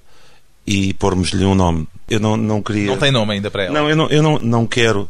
e 0.69 0.93
pormos-lhe 0.93 1.47
um 1.47 1.55
nome. 1.55 1.89
Eu 2.11 2.21
não, 2.21 2.37
não 2.37 2.63
queria. 2.63 2.89
Não 2.89 2.99
tem 2.99 3.11
nome 3.11 3.33
ainda 3.33 3.51
para 3.51 3.65
ela. 3.65 3.75
Não, 3.75 3.89
eu 3.89 3.97
não, 3.97 4.07
eu 4.09 4.23
não, 4.23 4.39
não 4.39 4.67
quero, 4.67 5.09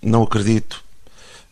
não 0.00 0.22
acredito 0.22 0.84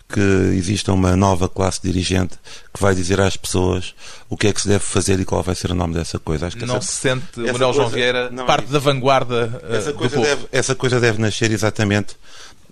que 0.09 0.21
exista 0.21 0.93
uma 0.93 1.17
nova 1.17 1.49
classe 1.49 1.81
dirigente 1.83 2.39
que 2.73 2.81
vai 2.81 2.95
dizer 2.95 3.21
às 3.21 3.37
pessoas 3.37 3.95
o 4.29 4.37
que 4.37 4.47
é 4.47 4.53
que 4.53 4.61
se 4.61 4.69
deve 4.69 4.85
fazer 4.85 5.19
e 5.19 5.25
qual 5.25 5.43
vai 5.43 5.57
ser 5.57 5.73
o 5.73 5.75
nome 5.75 5.95
dessa 5.95 6.21
coisa. 6.21 6.47
Acho 6.47 6.57
que 6.57 6.67
não 6.67 6.77
essa, 6.77 6.87
se 6.87 7.01
sente 7.01 7.41
Manuel 7.41 7.73
João 7.73 7.89
Vieira 7.89 8.31
é 8.33 8.45
parte 8.45 8.65
isso. 8.65 8.73
da 8.73 8.79
vanguarda 8.79 9.61
uh, 9.65 9.75
essa, 9.75 9.93
do 9.93 9.99
coisa 9.99 10.21
deve, 10.21 10.47
essa 10.53 10.75
coisa 10.77 11.01
deve 11.01 11.21
nascer 11.21 11.51
exatamente 11.51 12.15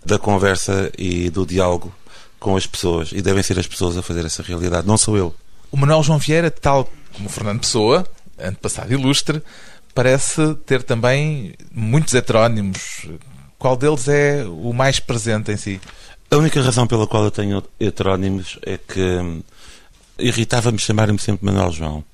da 0.06 0.18
conversa 0.18 0.92
e 0.96 1.30
do 1.30 1.44
diálogo 1.44 1.92
com 2.38 2.56
as 2.56 2.66
pessoas 2.66 3.10
e 3.12 3.20
devem 3.20 3.42
ser 3.42 3.58
as 3.58 3.66
pessoas 3.66 3.96
a 3.96 4.02
fazer 4.02 4.24
essa 4.24 4.42
realidade, 4.42 4.86
não 4.86 4.96
sou 4.96 5.16
eu. 5.16 5.34
O 5.72 5.76
Manuel 5.76 6.02
João 6.02 6.18
Vieira, 6.18 6.50
tal 6.50 6.88
como 7.12 7.26
o 7.26 7.32
Fernando 7.32 7.60
Pessoa, 7.60 8.06
antepassado 8.38 8.92
ilustre, 8.92 9.42
parece 9.94 10.54
ter 10.66 10.82
também 10.82 11.54
muitos 11.72 12.14
heterónimos. 12.14 13.06
Qual 13.58 13.76
deles 13.76 14.08
é 14.08 14.44
o 14.46 14.72
mais 14.72 14.98
presente 15.00 15.52
em 15.52 15.56
si? 15.56 15.80
A 16.30 16.36
única 16.36 16.62
razão 16.62 16.86
pela 16.86 17.06
qual 17.06 17.24
eu 17.24 17.30
tenho 17.30 17.62
heterónimos 17.78 18.58
é 18.62 18.78
que 18.78 19.00
hum, 19.00 19.42
irritava-me 20.18 20.78
chamar-me 20.78 21.18
sempre 21.18 21.44
Manuel 21.44 21.72
João. 21.72 22.04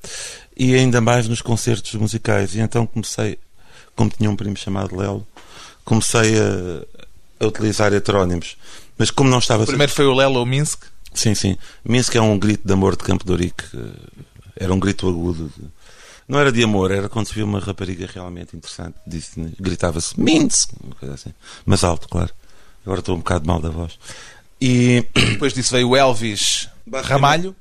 E 0.56 0.75
ainda 0.75 1.00
mais 1.00 1.28
nos 1.28 1.42
concertos 1.42 1.95
musicais. 1.95 2.54
E 2.54 2.61
então 2.61 2.87
comecei, 2.87 3.38
como 3.95 4.11
tinha 4.11 4.30
um 4.30 4.37
primo 4.37 4.56
chamado 4.56 4.97
Lelo, 4.97 5.26
comecei 5.85 6.35
a, 6.38 7.45
a 7.45 7.47
utilizar 7.47 7.92
heterónimos. 7.92 8.56
Mas 8.97 9.11
como 9.11 9.28
não 9.28 9.38
estava... 9.38 9.64
O 9.64 9.66
primeiro 9.66 9.92
foi 9.92 10.06
o 10.06 10.14
Lelo 10.14 10.45
Minsk. 10.47 10.85
Sim, 11.12 11.35
sim. 11.35 11.56
Minsk 11.85 12.14
é 12.16 12.21
um 12.21 12.38
grito 12.38 12.66
de 12.66 12.73
amor 12.73 12.97
de 12.97 13.04
Campo 13.04 13.25
de 13.25 13.30
Ourique. 13.30 13.64
eh, 13.75 14.25
Era 14.64 14.73
um 14.73 14.80
grito 14.80 15.06
agudo. 15.09 15.52
de- 15.56 15.64
Não 16.28 16.38
era 16.40 16.50
de 16.50 16.62
amor, 16.62 16.90
era 16.90 17.09
quando 17.09 17.28
se 17.28 17.35
via 17.35 17.45
uma 17.45 17.61
rapariga 17.61 18.09
realmente 18.12 18.56
interessante. 18.56 18.97
Disse, 19.06 19.40
gritava-se 19.61 20.18
Minsk, 20.21 20.71
uma 20.83 20.95
coisa 20.97 21.14
assim. 21.14 21.33
Mas 21.64 21.85
alto, 21.85 22.09
claro. 22.09 22.30
Agora 22.85 23.00
estou 23.00 23.14
um 23.14 23.18
bocado 23.18 23.47
mal 23.47 23.61
da 23.61 23.68
voz. 23.68 23.99
E, 24.61 25.04
Depois 25.14 25.52
disso 25.52 25.73
veio 25.73 25.90
o 25.90 25.97
Elvis 25.97 26.68
Ramalho. 27.04 27.54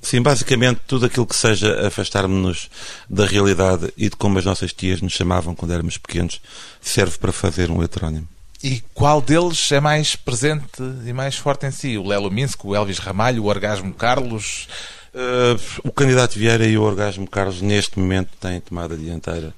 sim, 0.00 0.22
basicamente 0.22 0.80
tudo 0.86 1.06
aquilo 1.06 1.26
que 1.26 1.34
seja 1.34 1.86
afastar-nos 1.86 2.70
da 3.10 3.26
realidade 3.26 3.92
e 3.96 4.08
de 4.08 4.16
como 4.16 4.38
as 4.38 4.44
nossas 4.44 4.72
tias 4.72 5.00
nos 5.02 5.12
chamavam 5.12 5.54
quando 5.54 5.72
éramos 5.72 5.98
pequenos 5.98 6.40
serve 6.80 7.18
para 7.18 7.32
fazer 7.32 7.70
um 7.70 7.82
heterónimo. 7.82 8.28
E 8.62 8.82
qual 8.94 9.20
deles 9.20 9.70
é 9.72 9.80
mais 9.80 10.16
presente 10.16 10.82
e 11.04 11.12
mais 11.12 11.36
forte 11.36 11.66
em 11.66 11.70
si? 11.70 11.98
O 11.98 12.06
Lelo 12.06 12.30
Minsk, 12.30 12.64
o 12.64 12.74
Elvis 12.74 12.98
Ramalho, 12.98 13.42
o 13.44 13.46
Orgasmo 13.46 13.92
Carlos? 13.92 14.68
Uh, 15.16 15.58
o 15.82 15.90
candidato 15.90 16.38
Vieira 16.38 16.66
e 16.66 16.76
o 16.76 16.82
Orgasmo 16.82 17.26
Carlos 17.26 17.62
neste 17.62 17.98
momento 17.98 18.28
têm 18.38 18.60
tomado 18.60 18.92
a 18.92 18.96
dianteira 18.98 19.54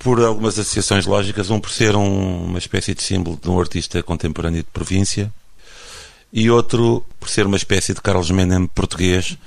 por 0.00 0.20
algumas 0.20 0.58
associações 0.58 1.06
lógicas, 1.06 1.48
um 1.48 1.60
por 1.60 1.70
ser 1.70 1.94
um- 1.94 2.44
uma 2.46 2.58
espécie 2.58 2.92
de 2.92 3.00
símbolo 3.02 3.38
de 3.40 3.48
um 3.48 3.60
artista 3.60 4.02
contemporâneo 4.02 4.62
de 4.64 4.68
província 4.70 5.32
e 6.32 6.50
outro 6.50 7.06
por 7.20 7.28
ser 7.28 7.46
uma 7.46 7.56
espécie 7.56 7.94
de 7.94 8.00
Carlos 8.00 8.32
Menem 8.32 8.66
português, 8.66 9.38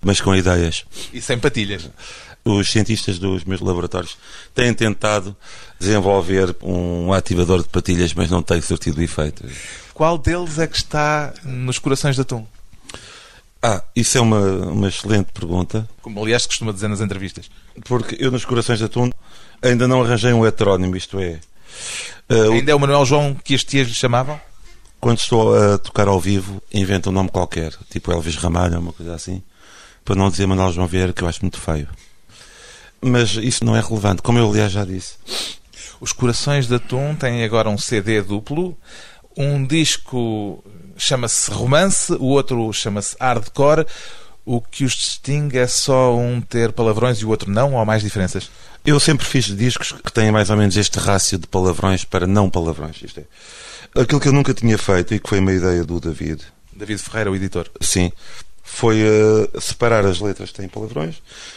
mas 0.00 0.18
com 0.22 0.34
ideias. 0.34 0.84
E 1.12 1.20
sem 1.20 1.38
patilhas. 1.38 1.90
Os 2.42 2.70
cientistas 2.70 3.18
dos 3.18 3.44
meus 3.44 3.60
laboratórios 3.60 4.16
têm 4.54 4.72
tentado 4.72 5.36
desenvolver 5.78 6.56
um 6.62 7.12
ativador 7.12 7.62
de 7.62 7.68
patilhas, 7.68 8.14
mas 8.14 8.30
não 8.30 8.42
tem 8.42 8.60
surtido 8.62 9.02
efeito. 9.02 9.44
Qual 9.92 10.16
deles 10.16 10.58
é 10.58 10.66
que 10.66 10.76
está 10.76 11.34
nos 11.44 11.78
corações 11.78 12.14
de 12.16 12.22
atum? 12.22 12.46
Ah, 13.66 13.82
isso 13.96 14.18
é 14.18 14.20
uma, 14.20 14.40
uma 14.40 14.88
excelente 14.88 15.32
pergunta. 15.32 15.88
Como 16.02 16.22
aliás 16.22 16.44
costuma 16.44 16.70
dizer 16.70 16.88
nas 16.88 17.00
entrevistas. 17.00 17.50
Porque 17.84 18.14
eu 18.18 18.30
nos 18.30 18.44
Corações 18.44 18.78
de 18.78 18.84
Atum 18.84 19.10
ainda 19.62 19.88
não 19.88 20.02
arranjei 20.02 20.34
um 20.34 20.44
heterónimo, 20.44 20.94
isto 20.94 21.18
é. 21.18 21.40
uh, 22.30 22.52
Ainda 22.52 22.72
é 22.72 22.74
o 22.74 22.78
Manuel 22.78 23.06
João 23.06 23.34
que 23.34 23.54
as 23.54 23.64
tias 23.64 23.88
lhe 23.88 23.94
chamavam? 23.94 24.38
quando 25.04 25.18
estou 25.18 25.54
a 25.54 25.76
tocar 25.76 26.08
ao 26.08 26.18
vivo, 26.18 26.62
invento 26.72 27.10
um 27.10 27.12
nome 27.12 27.28
qualquer, 27.28 27.74
tipo 27.90 28.10
Elvis 28.10 28.36
Ramalho, 28.36 28.80
uma 28.80 28.90
coisa 28.90 29.14
assim, 29.14 29.42
para 30.02 30.14
não 30.14 30.30
dizer 30.30 30.46
Manuel 30.46 30.72
João 30.72 30.86
Vieira, 30.86 31.12
que 31.12 31.22
eu 31.22 31.28
acho 31.28 31.42
muito 31.42 31.60
feio. 31.60 31.88
Mas 33.02 33.34
isso 33.34 33.66
não 33.66 33.76
é 33.76 33.82
relevante, 33.82 34.22
como 34.22 34.38
eu 34.38 34.48
aliás 34.48 34.72
já 34.72 34.82
disse. 34.82 35.16
Os 36.00 36.10
Corações 36.10 36.66
de 36.66 36.76
Atum 36.76 37.14
têm 37.14 37.44
agora 37.44 37.68
um 37.68 37.76
CD 37.76 38.22
duplo. 38.22 38.78
Um 39.36 39.66
disco 39.66 40.64
chama-se 40.96 41.50
Romance, 41.50 42.12
o 42.12 42.26
outro 42.26 42.72
chama-se 42.72 43.16
Hardcore. 43.20 43.86
O 44.44 44.60
que 44.60 44.84
os 44.84 44.92
distingue 44.92 45.56
é 45.56 45.66
só 45.66 46.14
um 46.14 46.40
ter 46.40 46.72
palavrões 46.72 47.18
e 47.18 47.24
o 47.24 47.30
outro 47.30 47.50
não, 47.50 47.72
ou 47.72 47.78
há 47.78 47.84
mais 47.84 48.02
diferenças? 48.02 48.50
Eu 48.84 49.00
sempre 49.00 49.24
fiz 49.24 49.46
discos 49.46 49.92
que 49.92 50.12
têm 50.12 50.30
mais 50.30 50.50
ou 50.50 50.56
menos 50.56 50.76
este 50.76 50.98
rácio 50.98 51.38
de 51.38 51.46
palavrões 51.46 52.04
para 52.04 52.26
não 52.26 52.50
palavrões. 52.50 53.00
Isto 53.02 53.20
é. 53.20 54.00
Aquilo 54.02 54.20
que 54.20 54.28
eu 54.28 54.32
nunca 54.32 54.52
tinha 54.52 54.76
feito 54.76 55.14
e 55.14 55.18
que 55.18 55.28
foi 55.28 55.38
uma 55.38 55.52
ideia 55.52 55.82
do 55.84 55.98
David, 55.98 56.42
David 56.76 57.00
Ferreira, 57.00 57.30
o 57.30 57.36
editor. 57.36 57.70
sim, 57.80 58.12
foi 58.66 58.98
eh, 59.00 59.60
separar 59.60 60.06
as 60.06 60.20
letras 60.20 60.50
que 60.50 60.56
têm 60.56 60.68
palavrões 60.68 61.16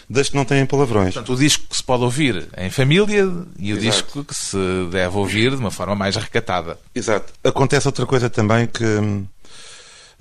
das 0.10 0.28
que 0.30 0.36
não 0.36 0.44
têm 0.44 0.66
palavrões. 0.66 1.14
Portanto, 1.14 1.34
o 1.34 1.38
disco 1.38 1.66
que 1.70 1.78
se 1.78 1.84
pode 1.84 2.04
ouvir 2.04 2.50
em 2.58 2.70
família 2.70 3.28
e 3.58 3.74
o 3.74 3.78
Exato. 3.78 3.80
disco 3.80 4.24
que 4.26 4.36
se 4.36 4.58
deve 4.92 5.18
ouvir 5.18 5.52
de 5.52 5.56
uma 5.56 5.72
forma 5.72 5.96
mais 5.96 6.18
recatada. 6.18 6.78
Exato. 6.94 7.34
Acontece 7.44 7.88
outra 7.88 8.06
coisa 8.06 8.30
também 8.30 8.68
que, 8.68 8.84
hum, 8.84 9.26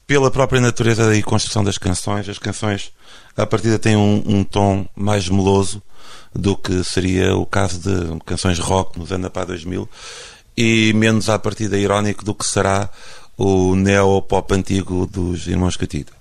pela 0.06 0.30
própria 0.30 0.60
natureza 0.60 1.14
e 1.14 1.22
construção 1.22 1.64
das 1.64 1.76
canções, 1.76 2.28
as 2.28 2.38
canções 2.38 2.92
à 3.36 3.44
partida 3.44 3.78
têm 3.78 3.96
um, 3.96 4.22
um 4.24 4.44
tom 4.44 4.86
mais 4.94 5.28
meloso 5.28 5.82
do 6.32 6.56
que 6.56 6.84
seria 6.84 7.34
o 7.34 7.44
caso 7.44 7.80
de 7.80 8.18
canções 8.24 8.60
rock 8.60 8.98
nos 8.98 9.10
anos 9.10 9.28
para 9.30 9.46
2000 9.46 9.88
e 10.56 10.92
menos 10.94 11.28
à 11.28 11.38
partida 11.38 11.76
irónico 11.76 12.24
do 12.24 12.34
que 12.34 12.46
será 12.46 12.88
o 13.36 13.74
neo-pop 13.74 14.54
antigo 14.54 15.06
dos 15.06 15.46
Irmãos 15.46 15.76
Catita. 15.76 16.15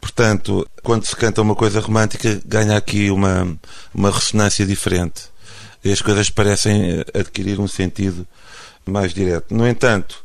Portanto, 0.00 0.68
quando 0.82 1.04
se 1.04 1.14
canta 1.14 1.42
uma 1.42 1.54
coisa 1.54 1.80
romântica, 1.80 2.40
ganha 2.44 2.76
aqui 2.76 3.10
uma, 3.10 3.56
uma 3.94 4.10
ressonância 4.10 4.64
diferente. 4.64 5.22
E 5.84 5.92
as 5.92 6.00
coisas 6.02 6.30
parecem 6.30 7.00
eh, 7.00 7.20
adquirir 7.20 7.60
um 7.60 7.68
sentido 7.68 8.26
mais 8.84 9.12
direto. 9.12 9.54
No 9.54 9.66
entanto, 9.66 10.22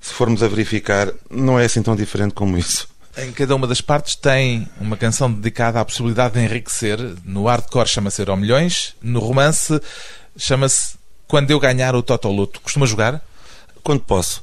se 0.00 0.12
formos 0.12 0.42
a 0.42 0.48
verificar, 0.48 1.12
não 1.30 1.58
é 1.58 1.64
assim 1.64 1.82
tão 1.82 1.96
diferente 1.96 2.34
como 2.34 2.56
isso. 2.56 2.88
Em 3.16 3.30
cada 3.32 3.54
uma 3.54 3.66
das 3.66 3.80
partes 3.80 4.16
tem 4.16 4.68
uma 4.80 4.96
canção 4.96 5.32
dedicada 5.32 5.80
à 5.80 5.84
possibilidade 5.84 6.34
de 6.34 6.40
enriquecer. 6.40 6.98
No 7.24 7.46
hardcore 7.46 7.88
chama-se 7.88 8.20
Euro 8.20 8.36
Milhões. 8.36 8.94
No 9.00 9.20
romance 9.20 9.80
chama-se 10.36 10.96
Quando 11.28 11.50
Eu 11.50 11.60
Ganhar 11.60 11.94
o 11.94 12.02
Totoluto. 12.02 12.60
Costuma 12.60 12.86
jogar? 12.86 13.22
Quando 13.84 14.00
posso, 14.00 14.42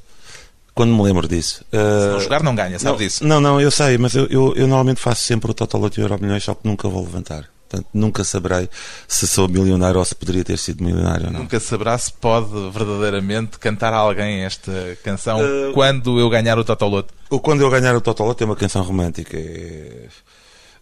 quando 0.73 0.93
me 0.93 1.01
lembro 1.03 1.27
disso. 1.27 1.63
Se 1.69 1.77
Uh, 1.77 2.11
não 2.13 2.19
jogar, 2.19 2.43
não 2.43 2.55
ganha, 2.55 2.79
sabe 2.79 2.91
não, 2.91 2.97
disso? 2.97 3.25
Não, 3.25 3.41
não, 3.41 3.61
eu 3.61 3.71
sei, 3.71 3.97
mas 3.97 4.15
eu, 4.15 4.25
eu, 4.27 4.53
eu 4.55 4.67
normalmente 4.67 4.99
faço 4.99 5.23
sempre 5.23 5.51
o 5.51 5.53
Totoloto 5.53 5.99
e 5.99 6.03
o 6.03 6.05
Euro 6.05 6.21
Milhões, 6.21 6.43
só 6.43 6.53
que 6.53 6.67
nunca 6.67 6.87
vou 6.87 7.03
levantar. 7.03 7.49
Portanto, 7.69 7.87
nunca 7.93 8.23
saberei 8.25 8.69
se 9.07 9.25
sou 9.25 9.47
milionário 9.47 9.97
ou 9.97 10.03
se 10.03 10.13
poderia 10.13 10.43
ter 10.43 10.57
sido 10.57 10.83
milionário 10.83 11.27
ou 11.27 11.31
não. 11.31 11.39
Nunca 11.41 11.57
saberá 11.57 11.97
se 11.97 12.11
pode 12.11 12.49
verdadeiramente 12.69 13.57
cantar 13.57 13.93
a 13.93 13.97
alguém 13.97 14.43
esta 14.43 14.97
canção 15.03 15.39
Uh, 15.39 15.71
Quando 15.73 16.19
Eu 16.19 16.29
Ganhar 16.29 16.59
o 16.59 16.65
Totoloto. 16.65 17.13
O 17.29 17.39
Quando 17.39 17.61
Eu 17.61 17.69
Ganhar 17.69 17.95
o 17.95 18.01
Totoloto 18.01 18.43
é 18.43 18.45
uma 18.45 18.57
canção 18.57 18.83
romântica. 18.83 19.37
É, 19.37 20.07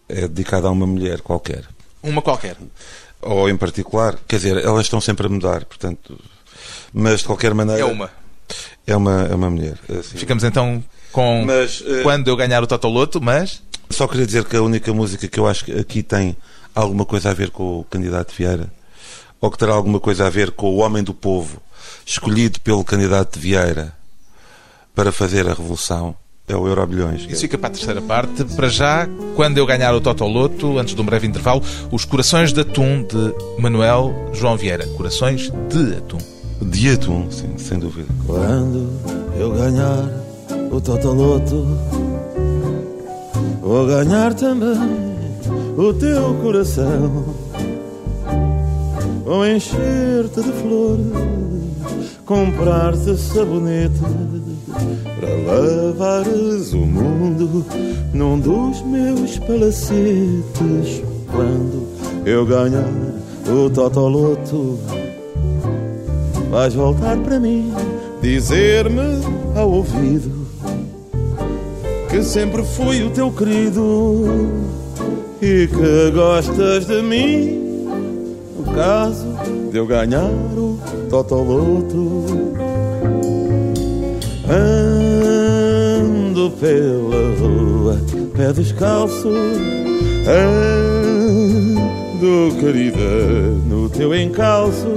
é 0.08 0.21
dedicada 0.28 0.67
a 0.67 0.71
uma 0.71 0.88
mulher 0.88 1.21
qualquer. 1.21 1.63
Uma 2.02 2.23
qualquer. 2.23 2.58
Ou 3.21 3.47
em 3.47 3.56
particular. 3.56 4.17
Quer 4.28 4.38
dizer, 4.38 4.58
elas 4.58 4.88
estão 4.88 4.99
sempre 4.99 5.28
a 5.28 5.30
mudar, 5.30 5.65
portanto... 5.65 6.19
Mas, 6.91 7.19
de 7.19 7.28
qualquer 7.28 7.54
maneira... 7.54 7.82
É 7.82 7.86
uma. 7.86 8.10
É 8.91 8.95
uma, 8.95 9.23
é 9.23 9.36
uma 9.36 9.49
mulher. 9.49 9.78
assim. 9.89 10.17
Ficamos 10.17 10.43
então 10.43 10.84
com 11.12 11.43
Mas, 11.45 11.84
eh, 11.86 12.02
Quando 12.04 12.28
Eu 12.28 12.36
Ganhar 12.36 12.63
o 12.63 12.67
Totoloto, 12.67 13.21
mas 13.21 13.62
Só 13.89 14.08
queria 14.08 14.25
dizer 14.25 14.45
que 14.45 14.56
a 14.56 14.62
única 14.62 14.93
música 14.93 15.28
que 15.28 15.39
eu 15.39 15.47
acho 15.47 15.65
que 15.65 15.71
aqui 15.73 16.04
tem 16.04 16.36
alguma 16.73 17.06
coisa 17.06 17.30
a 17.30 17.34
ver 17.34 17.52
com 17.52 17.80
o 17.80 17.84
candidato 17.84 18.34
Vieira, 18.36 18.71
ou 19.41 19.49
que 19.52 19.58
terá 19.58 19.73
alguma 19.73 19.99
coisa 19.99 20.28
a 20.28 20.30
ver 20.30 20.52
com 20.52 20.69
o 20.69 20.78
homem 20.78 21.04
do 21.04 21.13
povo 21.13 21.62
escolhido 22.06 22.60
pelo 22.62 22.84
candidato 22.84 23.39
Vieira 23.39 23.93
para 24.95 25.12
fazer 25.12 25.47
a 25.47 25.54
revolução, 25.54 26.15
é 26.47 26.56
o 26.56 26.67
Eurobilhões. 26.67 27.25
Isso 27.30 27.41
fica 27.41 27.58
para 27.58 27.67
a 27.69 27.71
terceira 27.71 28.02
parte. 28.02 28.43
Para 28.43 28.67
já, 28.67 29.08
quando 29.36 29.58
eu 29.58 29.65
ganhar 29.65 29.93
o 29.93 30.02
Totoloto, 30.02 30.78
antes 30.80 30.95
de 30.95 31.02
um 31.02 31.06
breve 31.06 31.28
intervalo, 31.28 31.63
os 31.91 32.06
Corações 32.06 32.52
de 32.52 32.62
Atum 32.62 33.04
de 33.04 33.62
Manuel 33.62 34.32
João 34.34 34.58
Vieira. 34.58 34.88
Corações 34.88 35.52
de 35.69 35.97
Atum. 35.97 36.38
De 36.61 36.89
atum, 36.89 37.29
sim, 37.29 37.57
sem 37.57 37.79
dúvida. 37.79 38.07
Quando 38.25 38.89
eu 39.37 39.51
ganhar 39.51 40.09
o 40.71 40.79
Totoloto, 40.81 41.65
vou 43.61 43.87
ganhar 43.87 44.33
também 44.33 44.77
o 45.77 45.93
teu 45.93 46.33
coração. 46.41 47.25
Vou 49.25 49.45
encher-te 49.45 50.41
de 50.41 50.51
flores 50.61 51.39
comprar-te 52.29 53.17
sabonete 53.17 53.99
para 55.19 55.29
lavares 55.47 56.73
o 56.73 56.77
mundo 56.77 57.65
num 58.13 58.39
dos 58.39 58.83
meus 58.83 59.39
palacetes. 59.39 61.03
Quando 61.25 61.87
eu 62.27 62.45
ganhar 62.45 62.87
o 63.47 63.67
Totoloto, 63.71 64.77
vais 66.49 66.73
voltar 66.73 67.17
para 67.17 67.39
mim, 67.39 67.71
dizer-me 68.21 69.21
ao 69.55 69.71
ouvido 69.71 70.39
que 72.09 72.23
sempre 72.23 72.63
fui 72.63 73.03
o 73.03 73.12
teu 73.12 73.31
querido 73.31 74.25
e 75.39 75.67
que 75.67 76.09
gostas 76.12 76.88
de 76.88 77.03
mim. 77.03 77.85
No 78.57 78.63
caso 78.73 79.27
de 79.71 79.77
eu 79.77 79.85
ganhar 79.85 80.25
o 80.25 80.79
Totoloto, 81.09 82.25
ando 84.49 86.49
pela 86.51 87.35
rua, 87.39 88.01
pé 88.35 88.51
descalço, 88.51 89.29
ando 90.27 91.79
querida 92.59 92.99
no 93.67 93.88
teu 93.88 94.15
encalço, 94.15 94.88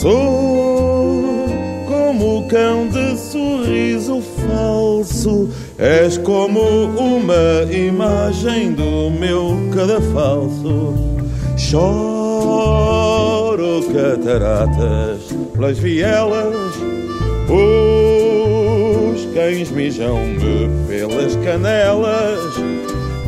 sou 0.00 1.46
como 1.86 2.38
o 2.38 2.48
cão 2.48 2.88
de 2.88 3.18
sorriso 3.18 4.22
falso. 4.48 5.50
És 5.78 6.16
como 6.16 6.60
uma 6.60 7.70
imagem 7.70 8.72
do 8.72 9.10
meu 9.10 9.68
cadafalso. 9.74 10.94
Choro 11.58 13.02
cataratas 13.92 15.20
pelas 15.52 15.78
vielas, 15.78 16.74
os 17.50 19.24
cães 19.34 19.70
mijam-me 19.70 20.70
pelas 20.88 21.36
canelas. 21.36 22.40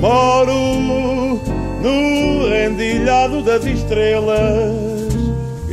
Moro 0.00 0.54
no 1.82 2.48
rendilhado 2.48 3.42
das 3.42 3.66
estrelas. 3.66 5.01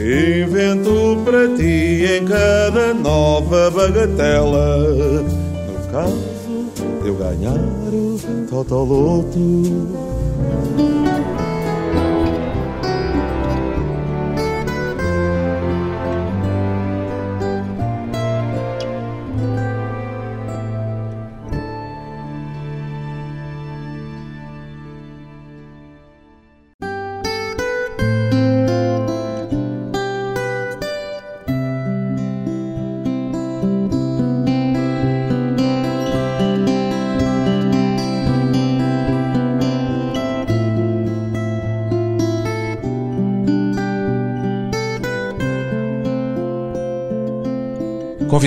Invento 0.10 1.22
para 1.24 1.48
ti 1.56 2.04
em 2.04 2.26
cada 2.26 2.96
nova 2.96 3.70
bagatela. 3.70 4.80
No 4.82 5.92
caso 5.92 6.72
de 7.04 7.10
eu 7.10 7.14
ganhar 7.14 7.54
o 7.94 8.18
Totoloto. 8.50 9.40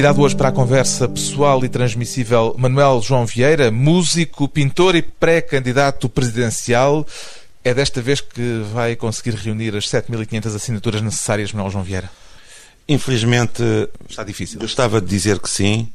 Convidado 0.02 0.22
hoje 0.22 0.34
para 0.34 0.48
a 0.48 0.52
conversa 0.52 1.08
pessoal 1.08 1.64
e 1.64 1.68
transmissível 1.68 2.56
Manuel 2.58 3.00
João 3.00 3.24
Vieira, 3.24 3.70
músico, 3.70 4.48
pintor 4.48 4.96
e 4.96 5.02
pré-candidato 5.02 6.08
presidencial. 6.08 7.06
É 7.62 7.72
desta 7.72 8.02
vez 8.02 8.20
que 8.20 8.64
vai 8.74 8.96
conseguir 8.96 9.36
reunir 9.36 9.76
as 9.76 9.86
7.500 9.86 10.56
assinaturas 10.56 11.02
necessárias, 11.02 11.52
Manuel 11.52 11.70
João 11.70 11.84
Vieira? 11.84 12.10
Infelizmente, 12.88 13.62
Está 14.08 14.24
difícil. 14.24 14.58
gostava 14.58 15.00
de 15.00 15.06
dizer 15.06 15.38
que 15.38 15.48
sim, 15.48 15.88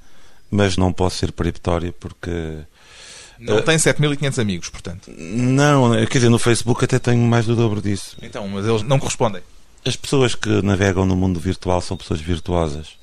mas 0.49 0.77
não 0.77 0.93
posso 0.93 1.17
ser 1.17 1.33
peritório 1.33 1.91
porque. 1.91 2.59
Não 3.37 3.61
tem 3.61 3.75
7.500 3.75 4.41
amigos, 4.41 4.69
portanto. 4.69 5.11
Não, 5.17 5.91
quer 6.05 6.19
dizer, 6.19 6.29
no 6.29 6.39
Facebook 6.39 6.85
até 6.85 6.97
tenho 6.97 7.19
mais 7.23 7.45
do 7.45 7.57
dobro 7.57 7.81
disso. 7.81 8.15
Então, 8.21 8.47
mas 8.47 8.65
eles 8.65 8.83
não 8.83 8.99
correspondem. 8.99 9.41
As 9.83 9.97
pessoas 9.97 10.33
que 10.33 10.61
navegam 10.61 11.05
no 11.05 11.17
mundo 11.17 11.41
virtual 11.41 11.81
são 11.81 11.97
pessoas 11.97 12.21
virtuosas 12.21 12.95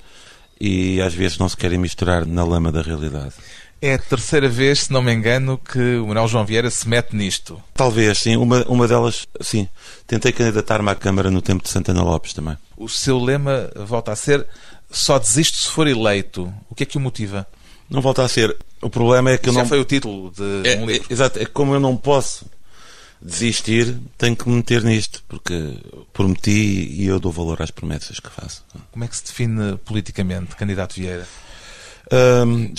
e 0.59 1.01
às 1.01 1.13
vezes 1.13 1.37
não 1.37 1.49
se 1.49 1.57
querem 1.57 1.77
misturar 1.77 2.25
na 2.25 2.43
lama 2.43 2.71
da 2.71 2.81
realidade. 2.81 3.33
É 3.81 3.93
a 3.93 3.99
terceira 3.99 4.47
vez, 4.49 4.83
se 4.83 4.91
não 4.93 5.01
me 5.01 5.13
engano, 5.13 5.57
que 5.59 5.97
o 5.97 6.07
Manuel 6.07 6.27
João 6.27 6.45
Vieira 6.45 6.69
se 6.71 6.87
mete 6.87 7.15
nisto. 7.15 7.61
Talvez, 7.73 8.19
sim. 8.19 8.35
Uma, 8.37 8.63
uma 8.67 8.87
delas, 8.87 9.27
sim. 9.41 9.67
Tentei 10.07 10.31
candidatar-me 10.31 10.89
à 10.89 10.95
Câmara 10.95 11.29
no 11.29 11.41
tempo 11.41 11.61
de 11.63 11.69
Santana 11.69 12.01
Lopes 12.01 12.33
também. 12.33 12.57
O 12.77 12.87
seu 12.89 13.19
lema 13.19 13.69
volta 13.75 14.11
a 14.11 14.15
ser 14.15 14.47
só 14.89 15.19
desisto 15.19 15.57
se 15.57 15.69
for 15.69 15.87
eleito. 15.87 16.51
O 16.69 16.73
que 16.73 16.83
é 16.83 16.85
que 16.85 16.97
o 16.97 17.01
motiva? 17.01 17.45
Não 17.89 18.01
volta 18.01 18.23
a 18.23 18.27
ser. 18.27 18.55
O 18.81 18.89
problema 18.89 19.31
é 19.31 19.37
que 19.37 19.49
eu 19.49 19.53
Já 19.53 19.59
não. 19.59 19.67
foi 19.67 19.79
o 19.79 19.85
título 19.85 20.31
de 20.31 20.67
É, 20.67 20.77
um 20.77 20.83
é, 20.89 20.93
livro. 20.93 21.07
exato, 21.09 21.37
é 21.39 21.45
como 21.45 21.73
eu 21.73 21.79
não 21.79 21.95
posso 21.95 22.45
desistir, 23.25 23.99
tenho 24.17 24.35
que 24.35 24.47
me 24.47 24.55
meter 24.57 24.83
nisto, 24.83 25.23
porque 25.27 25.77
prometi 26.13 26.51
e 26.51 27.07
eu 27.07 27.19
dou 27.19 27.31
valor 27.31 27.61
às 27.61 27.71
promessas 27.71 28.19
que 28.19 28.29
faço. 28.29 28.63
Como 28.91 29.03
é 29.03 29.07
que 29.07 29.17
se 29.17 29.25
define 29.25 29.77
politicamente, 29.77 30.55
candidato 30.55 30.95
Vieira? 30.95 31.27
Hum, 32.45 32.71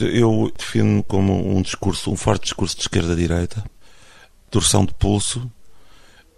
eu 0.00 0.50
defino 0.56 1.04
como 1.04 1.54
um 1.54 1.60
discurso, 1.60 2.10
um 2.10 2.16
forte 2.16 2.44
discurso 2.44 2.76
de 2.76 2.82
esquerda-direita, 2.82 3.62
torção 4.50 4.86
de 4.86 4.94
pulso, 4.94 5.50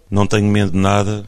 não 0.09 0.27
tenho 0.27 0.45
medo 0.47 0.71
de 0.71 0.77
nada, 0.77 1.25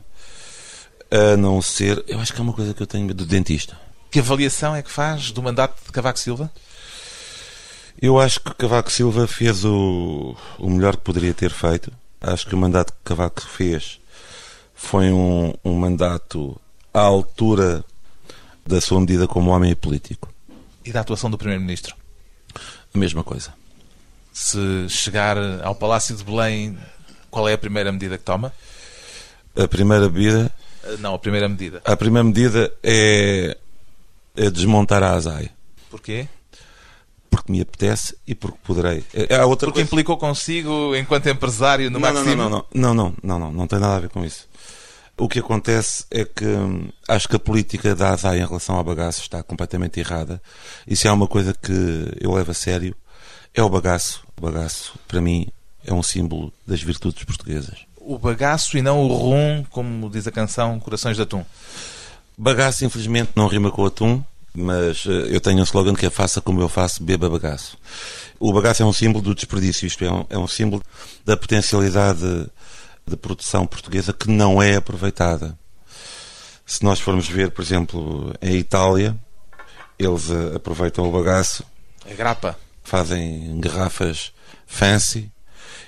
a 1.10 1.38
não 1.38 1.62
ser. 1.62 2.04
Eu 2.06 2.20
acho 2.20 2.34
que 2.34 2.40
é 2.40 2.44
uma 2.44 2.54
coisa 2.54 2.74
que 2.74 2.84
eu 2.84 2.88
tenho 2.88 3.06
medo 3.06 3.24
do 3.24 3.26
dentista. 3.26 3.80
Que 4.12 4.20
avaliação 4.20 4.76
é 4.76 4.82
que 4.82 4.92
faz 4.92 5.32
do 5.32 5.42
mandato 5.42 5.82
de 5.86 5.92
Cavaco 5.92 6.20
Silva? 6.20 6.52
Eu 8.06 8.20
acho 8.20 8.42
que 8.42 8.54
Cavaco 8.56 8.92
Silva 8.92 9.26
fez 9.28 9.64
o, 9.64 10.36
o 10.60 10.70
melhor 10.70 10.98
que 10.98 11.04
poderia 11.04 11.34
ter 11.34 11.50
feito. 11.50 11.90
Acho 12.20 12.46
que 12.46 12.54
o 12.54 12.58
mandato 12.58 12.92
que 12.92 13.00
Cavaco 13.06 13.42
fez 13.42 13.98
foi 14.76 15.10
um, 15.10 15.54
um 15.64 15.74
mandato 15.74 16.60
à 16.94 17.00
altura 17.00 17.82
da 18.68 18.82
sua 18.82 19.00
medida 19.00 19.26
como 19.26 19.52
homem 19.52 19.72
e 19.72 19.76
político. 19.76 20.28
E 20.84 20.92
da 20.92 21.00
atuação 21.00 21.32
do 21.32 21.38
Primeiro-Ministro? 21.38 21.96
A 22.94 22.98
mesma 22.98 23.24
coisa. 23.24 23.54
Se 24.34 24.90
chegar 24.90 25.38
ao 25.64 25.74
Palácio 25.74 26.14
de 26.14 26.26
Belém, 26.26 26.78
qual 27.32 27.48
é 27.48 27.54
a 27.54 27.58
primeira 27.58 27.90
medida 27.90 28.18
que 28.18 28.26
toma? 28.26 28.52
A 29.56 29.66
primeira 29.66 30.10
medida, 30.10 30.52
Ah, 30.84 30.98
Não, 31.00 31.14
a 31.16 31.20
primeira 31.20 31.48
medida. 31.48 31.82
a 31.86 31.96
primeira 31.96 32.26
medida 32.26 32.70
é, 32.84 33.56
é 34.36 34.50
desmontar 34.50 35.02
a 35.04 35.14
ASAI. 35.14 35.50
Porquê? 35.90 36.28
Porque 37.34 37.52
me 37.52 37.62
apetece 37.62 38.16
e 38.28 38.36
porque 38.36 38.58
poderei. 38.64 39.04
É, 39.12 39.36
Há 39.38 39.46
outra 39.48 39.66
Porque 39.68 39.80
coisa. 39.80 39.88
implicou 39.88 40.18
consigo, 40.18 40.96
enquanto 40.96 41.28
empresário, 41.28 41.90
no 41.90 42.00
não, 42.00 42.14
não, 42.14 42.24
não, 42.24 42.36
não, 42.36 42.50
não, 42.50 42.94
não, 42.94 43.16
não, 43.24 43.40
não, 43.40 43.52
não 43.52 43.68
tem 43.68 43.80
nada 43.80 43.96
a 43.96 44.00
ver 44.00 44.10
com 44.10 44.24
isso. 44.24 44.48
O 45.18 45.28
que 45.28 45.40
acontece 45.40 46.06
é 46.12 46.26
que 46.26 46.46
hum, 46.46 46.90
acho 47.08 47.28
que 47.28 47.36
a 47.36 47.40
política 47.40 47.96
da 47.96 48.12
ASAI 48.12 48.40
em 48.40 48.46
relação 48.46 48.76
ao 48.76 48.84
bagaço 48.84 49.22
está 49.22 49.42
completamente 49.42 50.00
errada. 50.00 50.40
E 50.88 50.96
se 50.96 51.08
há 51.08 51.14
uma 51.14 51.28
coisa 51.28 51.56
que 51.60 51.72
eu 52.22 52.34
levo 52.34 52.52
a 52.52 52.54
sério, 52.54 52.96
é 53.54 53.64
o 53.64 53.70
bagaço. 53.70 54.24
O 54.38 54.42
bagaço, 54.42 54.94
para 55.08 55.20
mim, 55.20 55.48
é 55.86 55.94
um 55.94 56.04
símbolo 56.04 56.54
das 56.68 56.82
virtudes 56.84 57.24
portuguesas. 57.24 57.80
O 57.98 58.20
bagaço 58.20 58.78
e 58.78 58.82
não 58.84 59.04
o 59.04 59.08
rum, 59.08 59.64
como 59.72 60.08
diz 60.10 60.28
a 60.28 60.32
canção 60.32 60.80
Corações 60.80 61.16
de 61.16 61.24
Atum. 61.24 61.44
Bagaço, 62.38 62.84
infelizmente, 62.86 63.32
não 63.36 63.48
rima 63.48 63.72
com 63.72 63.86
atum, 63.86 64.24
mas 64.56 65.06
eh, 65.08 65.36
eu 65.36 65.42
tenho 65.42 65.60
um 65.60 65.64
slogan 65.64 65.94
que 65.94 66.06
é 66.06 66.10
faça 66.10 66.42
como 66.42 66.62
eu 66.62 66.70
faço, 66.70 67.04
beba 67.04 67.30
bagaço. 67.30 67.78
O 68.40 68.54
bagaço 68.54 68.84
é 68.84 68.86
um 68.86 68.94
símbolo 68.94 69.24
do 69.24 69.36
desperdício, 69.36 69.86
isto 69.88 70.04
é 70.04 70.12
um, 70.12 70.26
é 70.30 70.38
um 70.38 70.48
símbolo 70.48 70.84
da 71.26 71.36
potencialidade 71.38 72.48
de 73.06 73.18
produção 73.18 73.66
portuguesa 73.66 74.14
que 74.14 74.30
não 74.30 74.62
é 74.62 74.76
aproveitada. 74.76 75.58
Se 76.66 76.84
nós 76.84 77.00
formos 77.00 77.28
ver, 77.28 77.52
por 77.52 77.62
exemplo, 77.62 78.34
em 78.42 78.56
Itália, 78.58 79.16
eles 80.00 80.30
eh, 80.30 80.56
aproveitam 80.56 81.08
o 81.08 81.12
bagaço, 81.12 81.64
A 82.10 82.14
grapa. 82.14 82.58
fazem 82.84 83.60
garrafas 83.60 84.32
fancy. 84.66 85.32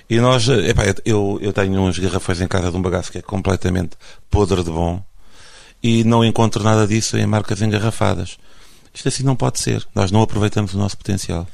E 0.08 0.18
nós, 0.20 0.48
eh, 0.48 0.70
epá, 0.70 0.82
eu, 1.04 1.38
eu 1.40 1.52
tenho 1.52 1.80
uns 1.80 1.98
garrafões 1.98 2.40
em 2.40 2.46
casa 2.48 2.70
de 2.70 2.76
um 2.76 2.82
bagaço 2.82 3.10
que 3.10 3.18
é 3.18 3.22
completamente 3.22 3.96
podre 4.30 4.62
de 4.62 4.70
bom 4.70 5.02
e 5.82 6.04
não 6.04 6.24
encontro 6.24 6.62
nada 6.62 6.86
disso 6.86 7.16
em 7.16 7.26
marcas 7.26 7.62
engarrafadas. 7.62 8.38
Isto 8.96 9.08
assim 9.08 9.22
não 9.22 9.36
pode 9.36 9.60
ser. 9.60 9.86
Nós 9.94 10.10
não 10.10 10.22
aproveitamos 10.22 10.74
o 10.74 10.78
nosso 10.78 10.96
potencial. 10.96 11.46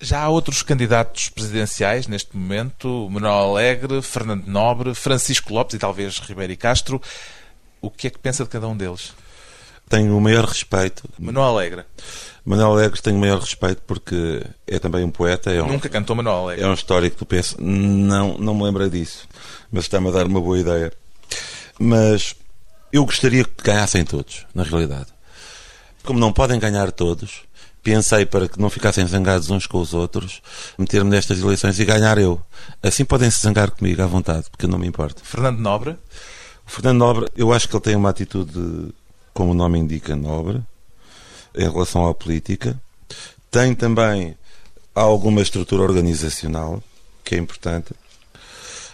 Já 0.00 0.20
há 0.22 0.28
outros 0.28 0.62
candidatos 0.62 1.28
presidenciais 1.28 2.06
neste 2.06 2.36
momento, 2.36 3.08
Manuel 3.10 3.50
Alegre, 3.50 4.00
Fernando 4.00 4.46
Nobre, 4.46 4.94
Francisco 4.94 5.52
Lopes 5.52 5.74
e 5.74 5.78
talvez 5.78 6.18
Ribeiro 6.20 6.52
e 6.52 6.56
Castro. 6.56 7.02
O 7.80 7.90
que 7.90 8.06
é 8.06 8.10
que 8.10 8.18
pensa 8.18 8.44
de 8.44 8.50
cada 8.50 8.68
um 8.68 8.76
deles? 8.76 9.12
tenho 9.88 10.16
o 10.16 10.20
maior 10.20 10.44
respeito. 10.44 11.08
Manuel 11.18 11.46
Alegre. 11.46 11.84
Manuel 12.44 12.72
Alegre 12.72 13.00
tenho 13.00 13.16
o 13.16 13.20
maior 13.20 13.40
respeito 13.40 13.82
porque 13.86 14.42
é 14.66 14.78
também 14.78 15.04
um 15.04 15.10
poeta. 15.10 15.50
É 15.50 15.62
um, 15.62 15.68
Nunca 15.68 15.88
cantou 15.88 16.16
Manuel 16.16 16.36
Alegre. 16.36 16.64
É 16.64 16.68
um 16.68 16.74
histórico 16.74 17.18
do 17.18 17.26
PS. 17.26 17.56
Não, 17.58 18.38
não 18.38 18.54
me 18.54 18.64
lembro 18.64 18.88
disso. 18.88 19.28
Mas 19.70 19.84
está-me 19.84 20.08
a 20.08 20.12
dar 20.12 20.26
uma 20.26 20.40
boa 20.40 20.58
ideia. 20.58 20.92
Mas 21.78 22.34
eu 22.92 23.04
gostaria 23.04 23.44
que 23.44 23.62
ganhassem 23.62 24.04
todos, 24.04 24.46
na 24.54 24.62
realidade. 24.62 25.13
Como 26.04 26.18
não 26.18 26.32
podem 26.32 26.60
ganhar 26.60 26.92
todos, 26.92 27.44
pensei 27.82 28.26
para 28.26 28.46
que 28.46 28.60
não 28.60 28.68
ficassem 28.68 29.06
zangados 29.06 29.50
uns 29.50 29.66
com 29.66 29.80
os 29.80 29.94
outros, 29.94 30.42
meter-me 30.76 31.10
nestas 31.10 31.40
eleições 31.40 31.78
e 31.80 31.84
ganhar 31.84 32.18
eu. 32.18 32.40
Assim 32.82 33.04
podem 33.04 33.30
se 33.30 33.40
zangar 33.40 33.70
comigo 33.70 34.02
à 34.02 34.06
vontade, 34.06 34.46
porque 34.50 34.66
não 34.66 34.78
me 34.78 34.86
importa. 34.86 35.22
Fernando 35.24 35.58
Nobre. 35.58 35.96
O 36.66 36.70
Fernando 36.70 36.98
Nobre, 36.98 37.30
eu 37.36 37.52
acho 37.52 37.68
que 37.68 37.74
ele 37.74 37.82
tem 37.82 37.96
uma 37.96 38.10
atitude, 38.10 38.94
como 39.32 39.52
o 39.52 39.54
nome 39.54 39.78
indica, 39.78 40.14
nobre, 40.14 40.62
em 41.54 41.70
relação 41.70 42.06
à 42.06 42.14
política. 42.14 42.78
Tem 43.50 43.74
também 43.74 44.36
alguma 44.94 45.40
estrutura 45.40 45.82
organizacional, 45.82 46.82
que 47.24 47.34
é 47.34 47.38
importante. 47.38 47.94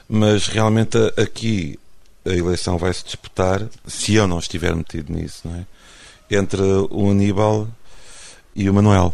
Mas 0.08 0.46
realmente 0.46 0.96
aqui 1.16 1.78
a 2.24 2.30
eleição 2.30 2.78
vai 2.78 2.92
se 2.92 3.04
disputar, 3.04 3.66
se 3.86 4.14
eu 4.14 4.26
não 4.26 4.38
estiver 4.38 4.74
metido 4.74 5.12
nisso, 5.12 5.42
não 5.44 5.56
é? 5.56 5.66
Entre 6.36 6.62
o 6.90 7.10
Aníbal 7.10 7.68
e 8.54 8.68
o 8.68 8.74
Manuel. 8.74 9.12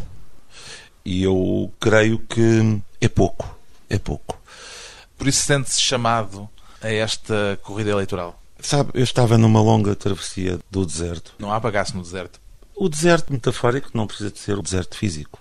E 1.04 1.22
eu 1.22 1.72
creio 1.80 2.18
que 2.18 2.80
é 3.00 3.08
pouco. 3.08 3.56
É 3.88 3.98
pouco. 3.98 4.38
Por 5.16 5.28
isso 5.28 5.42
sente-se 5.42 5.80
chamado 5.80 6.48
a 6.82 6.88
esta 6.88 7.58
corrida 7.62 7.90
eleitoral? 7.90 8.40
Sabe, 8.60 8.90
eu 8.94 9.04
estava 9.04 9.38
numa 9.38 9.60
longa 9.60 9.94
travessia 9.94 10.58
do 10.70 10.84
deserto. 10.84 11.34
Não 11.38 11.52
há 11.52 11.60
bagaço 11.60 11.96
no 11.96 12.02
deserto? 12.02 12.40
O 12.74 12.88
deserto 12.88 13.32
metafórico 13.32 13.90
não 13.94 14.06
precisa 14.06 14.30
de 14.30 14.38
ser 14.38 14.58
o 14.58 14.62
deserto 14.62 14.96
físico. 14.96 15.38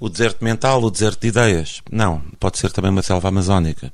O 0.00 0.08
deserto 0.08 0.44
mental, 0.44 0.82
o 0.82 0.90
deserto 0.90 1.20
de 1.20 1.28
ideias. 1.28 1.82
Não, 1.90 2.20
pode 2.38 2.58
ser 2.58 2.70
também 2.70 2.90
uma 2.90 3.02
selva 3.02 3.28
amazónica. 3.28 3.92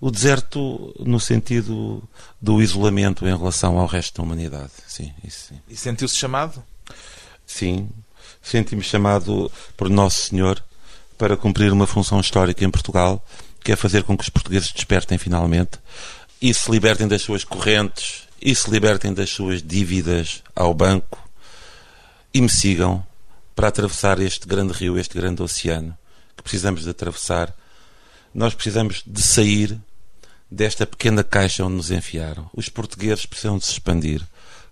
O 0.00 0.10
deserto 0.10 0.94
no 0.98 1.18
sentido 1.18 2.02
do 2.40 2.60
isolamento 2.60 3.26
em 3.26 3.36
relação 3.36 3.78
ao 3.78 3.86
resto 3.86 4.16
da 4.16 4.22
humanidade. 4.22 4.70
Sim, 4.86 5.12
isso 5.24 5.48
sim. 5.48 5.60
E 5.68 5.76
sentiu-se 5.76 6.16
chamado? 6.16 6.62
Sim, 7.46 7.88
senti-me 8.42 8.82
chamado 8.82 9.50
por 9.76 9.88
Nosso 9.88 10.28
Senhor 10.28 10.62
para 11.16 11.36
cumprir 11.36 11.72
uma 11.72 11.86
função 11.86 12.20
histórica 12.20 12.64
em 12.64 12.70
Portugal, 12.70 13.24
que 13.64 13.72
é 13.72 13.76
fazer 13.76 14.02
com 14.02 14.16
que 14.16 14.24
os 14.24 14.28
portugueses 14.28 14.70
despertem 14.72 15.16
finalmente 15.16 15.78
e 16.40 16.52
se 16.52 16.70
libertem 16.70 17.08
das 17.08 17.22
suas 17.22 17.42
correntes 17.42 18.28
e 18.40 18.54
se 18.54 18.70
libertem 18.70 19.14
das 19.14 19.30
suas 19.30 19.62
dívidas 19.62 20.42
ao 20.54 20.74
banco 20.74 21.18
e 22.32 22.40
me 22.40 22.50
sigam 22.50 23.04
para 23.54 23.68
atravessar 23.68 24.20
este 24.20 24.46
grande 24.46 24.74
rio, 24.74 24.98
este 24.98 25.14
grande 25.14 25.42
oceano 25.42 25.96
que 26.36 26.42
precisamos 26.42 26.84
de 26.84 26.90
atravessar. 26.90 27.54
Nós 28.36 28.52
precisamos 28.52 29.02
de 29.06 29.22
sair 29.22 29.80
desta 30.50 30.86
pequena 30.86 31.24
caixa 31.24 31.64
onde 31.64 31.76
nos 31.76 31.90
enfiaram. 31.90 32.50
Os 32.52 32.68
portugueses 32.68 33.24
precisam 33.24 33.56
de 33.56 33.64
se 33.64 33.72
expandir. 33.72 34.22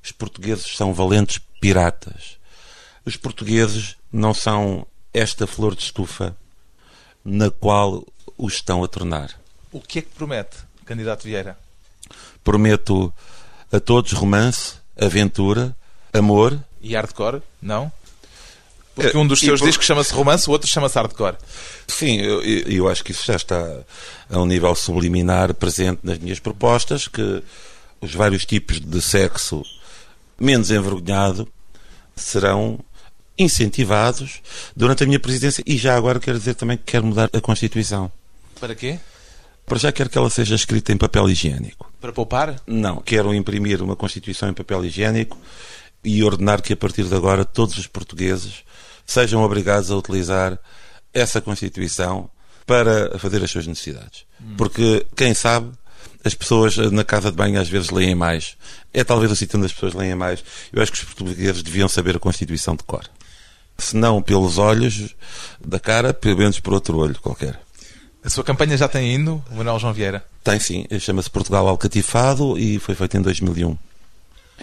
Os 0.04 0.12
portugueses 0.12 0.76
são 0.76 0.92
valentes 0.92 1.40
piratas. 1.62 2.36
Os 3.06 3.16
portugueses 3.16 3.96
não 4.12 4.34
são 4.34 4.86
esta 5.14 5.46
flor 5.46 5.74
de 5.74 5.80
estufa 5.80 6.36
na 7.24 7.50
qual 7.50 8.06
os 8.36 8.52
estão 8.52 8.84
a 8.84 8.86
tornar. 8.86 9.30
O 9.72 9.80
que 9.80 10.00
é 10.00 10.02
que 10.02 10.10
promete, 10.10 10.58
candidato 10.84 11.24
Vieira? 11.24 11.58
Prometo 12.44 13.10
a 13.72 13.80
todos 13.80 14.12
romance, 14.12 14.74
aventura, 14.94 15.74
amor. 16.12 16.62
E 16.82 16.94
hardcore? 16.94 17.40
Não? 17.62 17.90
Porque 18.94 19.16
um 19.16 19.26
dos 19.26 19.40
seus 19.40 19.60
por... 19.60 19.66
discos 19.66 19.86
chama-se 19.86 20.12
romance, 20.12 20.48
o 20.48 20.52
outro 20.52 20.68
chama-se 20.68 20.96
hardcore. 20.96 21.36
Sim, 21.86 22.20
eu, 22.20 22.42
eu 22.42 22.88
acho 22.88 23.02
que 23.02 23.12
isso 23.12 23.26
já 23.26 23.36
está 23.36 23.80
a 24.30 24.38
um 24.38 24.46
nível 24.46 24.74
subliminar 24.74 25.52
presente 25.54 26.00
nas 26.02 26.18
minhas 26.18 26.38
propostas, 26.38 27.08
que 27.08 27.42
os 28.00 28.14
vários 28.14 28.44
tipos 28.44 28.80
de 28.80 29.02
sexo 29.02 29.62
menos 30.38 30.70
envergonhado 30.70 31.48
serão 32.14 32.78
incentivados 33.36 34.40
durante 34.76 35.02
a 35.02 35.06
minha 35.06 35.18
presidência 35.18 35.62
e 35.66 35.76
já 35.76 35.96
agora 35.96 36.20
quero 36.20 36.38
dizer 36.38 36.54
também 36.54 36.76
que 36.76 36.84
quero 36.84 37.06
mudar 37.06 37.28
a 37.32 37.40
Constituição. 37.40 38.10
Para 38.60 38.74
quê? 38.74 39.00
Para 39.66 39.78
já 39.78 39.90
quero 39.90 40.10
que 40.10 40.18
ela 40.18 40.30
seja 40.30 40.54
escrita 40.54 40.92
em 40.92 40.96
papel 40.96 41.28
higiênico. 41.28 41.90
Para 42.00 42.12
poupar? 42.12 42.60
Não, 42.66 43.00
quero 43.00 43.34
imprimir 43.34 43.82
uma 43.82 43.96
Constituição 43.96 44.48
em 44.48 44.52
papel 44.52 44.84
higiênico 44.84 45.36
e 46.04 46.22
ordenar 46.22 46.62
que 46.62 46.74
a 46.74 46.76
partir 46.76 47.04
de 47.04 47.14
agora 47.14 47.44
todos 47.44 47.76
os 47.78 47.86
portugueses 47.86 48.62
sejam 49.06 49.42
obrigados 49.42 49.90
a 49.90 49.96
utilizar 49.96 50.58
essa 51.12 51.40
Constituição 51.40 52.28
para 52.66 53.18
fazer 53.18 53.42
as 53.42 53.50
suas 53.50 53.66
necessidades. 53.66 54.24
Hum. 54.40 54.54
Porque, 54.56 55.06
quem 55.14 55.34
sabe, 55.34 55.70
as 56.24 56.34
pessoas 56.34 56.76
na 56.76 57.04
casa 57.04 57.30
de 57.30 57.36
banho 57.36 57.60
às 57.60 57.68
vezes 57.68 57.90
leem 57.90 58.14
mais. 58.14 58.56
É 58.92 59.04
talvez 59.04 59.30
o 59.30 59.36
sítio 59.36 59.58
onde 59.58 59.66
as 59.66 59.72
pessoas 59.72 59.92
leem 59.92 60.14
mais. 60.14 60.42
Eu 60.72 60.82
acho 60.82 60.90
que 60.90 60.98
os 60.98 61.04
portugueses 61.04 61.62
deviam 61.62 61.88
saber 61.88 62.16
a 62.16 62.18
Constituição 62.18 62.74
de 62.74 62.82
cor. 62.82 63.04
Se 63.76 63.96
não 63.96 64.22
pelos 64.22 64.56
olhos 64.56 65.14
da 65.64 65.78
cara, 65.78 66.14
pelo 66.14 66.38
menos 66.38 66.58
por 66.60 66.72
outro 66.72 66.96
olho 66.96 67.18
qualquer. 67.20 67.60
A 68.24 68.30
sua 68.30 68.42
campanha 68.42 68.76
já 68.76 68.88
tem 68.88 69.14
hino, 69.14 69.44
Manuel 69.50 69.78
João 69.78 69.92
Vieira? 69.92 70.24
Tem 70.42 70.58
sim. 70.58 70.86
Chama-se 70.98 71.28
Portugal 71.28 71.68
Alcatifado 71.68 72.58
e 72.58 72.78
foi 72.78 72.94
feito 72.94 73.18
em 73.18 73.20
2001. 73.20 73.76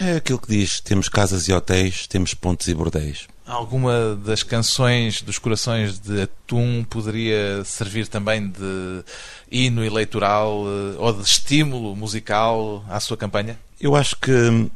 É 0.04 0.16
aquilo 0.16 0.40
que 0.40 0.48
diz: 0.48 0.80
temos 0.80 1.08
casas 1.08 1.46
e 1.46 1.52
hotéis, 1.52 2.08
temos 2.08 2.34
pontos 2.34 2.66
e 2.66 2.74
bordéis. 2.74 3.28
Alguma 3.46 4.16
das 4.16 4.42
canções 4.42 5.22
dos 5.22 5.38
corações 5.38 6.00
de 6.00 6.22
Atum 6.22 6.84
poderia 6.90 7.64
servir 7.64 8.08
também 8.08 8.48
de 8.48 9.04
hino 9.48 9.84
eleitoral 9.84 10.64
eh, 10.66 10.96
ou 10.98 11.12
de 11.12 11.22
estímulo 11.22 11.94
musical 11.94 12.84
à 12.88 12.98
sua 12.98 13.16
campanha? 13.16 13.56
Eu 13.80 13.94
acho 13.94 14.16
que 14.16 14.68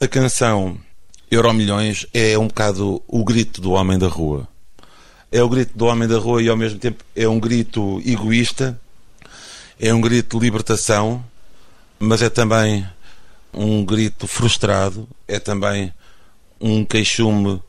a 0.00 0.06
canção 0.06 0.78
Euromilhões 1.28 2.06
é 2.14 2.38
um 2.38 2.46
bocado 2.46 3.02
o 3.08 3.24
grito 3.24 3.60
do 3.60 3.72
homem 3.72 3.98
da 3.98 4.06
rua. 4.06 4.46
É 5.32 5.42
o 5.42 5.48
grito 5.48 5.76
do 5.76 5.86
homem 5.86 6.06
da 6.06 6.18
rua 6.18 6.40
e 6.40 6.48
ao 6.48 6.56
mesmo 6.56 6.78
tempo 6.78 7.02
é 7.16 7.28
um 7.28 7.40
grito 7.40 8.00
egoísta, 8.06 8.80
é 9.80 9.92
um 9.92 10.00
grito 10.00 10.38
de 10.38 10.44
libertação, 10.44 11.24
mas 11.98 12.22
é 12.22 12.30
também 12.30 12.86
um 13.54 13.84
grito 13.84 14.26
frustrado, 14.26 15.08
é 15.26 15.38
também 15.38 15.92
um 16.60 16.84
queixume 16.84 17.62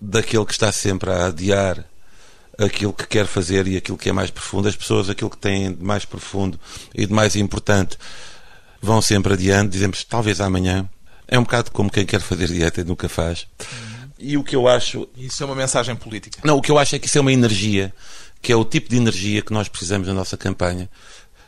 daquele 0.00 0.44
que 0.44 0.52
está 0.52 0.70
sempre 0.70 1.10
a 1.10 1.26
adiar 1.26 1.84
aquilo 2.58 2.92
que 2.92 3.06
quer 3.06 3.26
fazer 3.26 3.68
e 3.68 3.76
aquilo 3.76 3.96
que 3.96 4.08
é 4.08 4.12
mais 4.12 4.30
profundo. 4.30 4.68
As 4.68 4.76
pessoas, 4.76 5.08
aquilo 5.08 5.30
que 5.30 5.38
têm 5.38 5.72
de 5.72 5.82
mais 5.82 6.04
profundo 6.04 6.58
e 6.94 7.06
de 7.06 7.12
mais 7.12 7.36
importante, 7.36 7.96
vão 8.82 9.00
sempre 9.00 9.32
adiante. 9.34 9.70
Dizemos, 9.70 10.04
talvez 10.04 10.40
amanhã. 10.40 10.88
É 11.26 11.38
um 11.38 11.42
bocado 11.42 11.70
como 11.70 11.90
quem 11.90 12.06
quer 12.06 12.20
fazer 12.20 12.48
dieta 12.48 12.80
e 12.80 12.84
nunca 12.84 13.08
faz. 13.08 13.46
E 14.18 14.36
o 14.36 14.42
que 14.42 14.56
eu 14.56 14.66
acho. 14.66 15.08
Isso 15.16 15.42
é 15.42 15.46
uma 15.46 15.54
mensagem 15.54 15.94
política. 15.94 16.40
Não, 16.42 16.56
o 16.56 16.62
que 16.62 16.70
eu 16.70 16.78
acho 16.78 16.96
é 16.96 16.98
que 16.98 17.06
isso 17.06 17.18
é 17.18 17.20
uma 17.20 17.32
energia, 17.32 17.94
que 18.42 18.50
é 18.50 18.56
o 18.56 18.64
tipo 18.64 18.88
de 18.88 18.96
energia 18.96 19.42
que 19.42 19.52
nós 19.52 19.68
precisamos 19.68 20.08
na 20.08 20.14
nossa 20.14 20.36
campanha. 20.36 20.88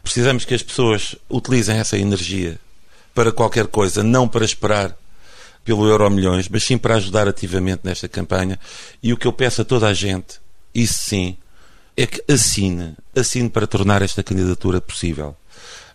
Precisamos 0.03 0.45
que 0.45 0.55
as 0.55 0.63
pessoas 0.63 1.17
utilizem 1.29 1.79
essa 1.79 1.99
energia 1.99 2.59
para 3.15 3.33
qualquer 3.33 3.67
coisa, 3.67 4.03
não 4.03 4.29
para 4.29 4.45
esperar 4.45 4.97
pelo 5.65 5.87
Euro 5.87 6.09
Milhões, 6.11 6.49
mas 6.49 6.65
sim 6.65 6.79
para 6.79 6.97
ajudar 6.97 7.29
ativamente 7.29 7.83
nesta 7.85 8.09
campanha. 8.09 8.59
E 9.03 9.13
o 9.13 9.17
que 9.17 9.27
eu 9.27 9.33
peço 9.33 9.63
a 9.63 9.65
toda 9.65 9.87
a 9.87 9.95
gente, 9.95 10.41
isso 10.75 10.99
sim, 10.99 11.37
é 11.97 12.07
que 12.07 12.23
assine, 12.33 12.97
assine 13.15 13.49
para 13.49 13.67
tornar 13.67 14.03
esta 14.03 14.23
candidatura 14.23 14.81
possível. 14.81 15.37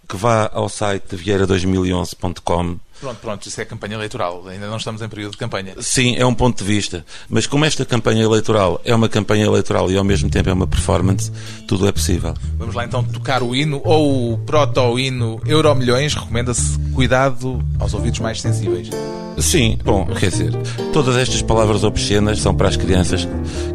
Que 0.08 0.15
vá 0.15 0.49
ao 0.54 0.69
site 0.69 1.15
vieira2011.com 1.15 2.80
Pronto, 3.05 3.19
pronto, 3.19 3.47
isso 3.47 3.61
é 3.61 3.65
campanha 3.65 3.93
eleitoral. 3.93 4.47
Ainda 4.47 4.65
não 4.65 4.77
estamos 4.77 4.99
em 4.99 5.07
período 5.07 5.33
de 5.33 5.37
campanha. 5.37 5.75
Sim, 5.79 6.15
é 6.17 6.25
um 6.25 6.33
ponto 6.33 6.57
de 6.57 6.63
vista. 6.63 7.05
Mas 7.29 7.45
como 7.45 7.63
esta 7.63 7.85
campanha 7.85 8.23
eleitoral 8.23 8.81
é 8.83 8.95
uma 8.95 9.07
campanha 9.07 9.45
eleitoral 9.45 9.91
e 9.91 9.95
ao 9.95 10.03
mesmo 10.03 10.27
tempo 10.27 10.49
é 10.49 10.53
uma 10.53 10.65
performance, 10.65 11.31
tudo 11.67 11.87
é 11.87 11.91
possível. 11.91 12.33
Vamos 12.57 12.73
lá 12.73 12.83
então 12.83 13.03
tocar 13.03 13.43
o 13.43 13.55
hino 13.55 13.79
ou 13.83 14.33
o 14.33 14.37
proto-hino 14.39 15.39
Euromilhões. 15.45 16.15
Recomenda-se 16.15 16.79
cuidado 16.95 17.63
aos 17.77 17.93
ouvidos 17.93 18.19
mais 18.21 18.41
sensíveis. 18.41 18.89
Sim, 19.37 19.77
bom, 19.85 20.07
quer 20.07 20.31
dizer, 20.31 20.51
todas 20.91 21.15
estas 21.15 21.43
palavras 21.43 21.83
obscenas 21.83 22.39
são 22.39 22.55
para 22.55 22.69
as 22.69 22.75
crianças 22.75 23.27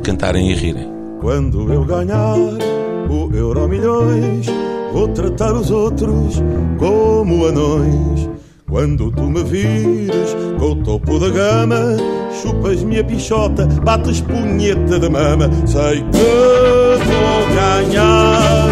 cantarem 0.03 0.51
e 0.51 0.55
rirem. 0.57 0.89
Quando 1.21 1.73
eu 1.73 1.85
ganhar 1.85 2.37
o 2.37 3.33
Euromilhões, 3.33 4.47
vou 4.93 5.07
tratar 5.07 5.53
os 5.53 5.71
outros 5.71 6.43
como 6.81 7.47
anões 7.47 8.40
quando 8.71 9.11
tu 9.11 9.23
me 9.23 9.43
vires 9.43 10.37
com 10.59 10.71
o 10.71 10.77
topo 10.77 11.19
da 11.19 11.29
gama, 11.29 11.97
chupas 12.41 12.83
minha 12.85 13.03
pichota, 13.03 13.67
bates 13.67 14.21
punheta 14.21 14.99
da 14.99 15.11
mama. 15.11 15.51
Sei 15.67 16.05
que 16.05 16.19
vou 17.05 17.47
ganhar, 17.55 18.69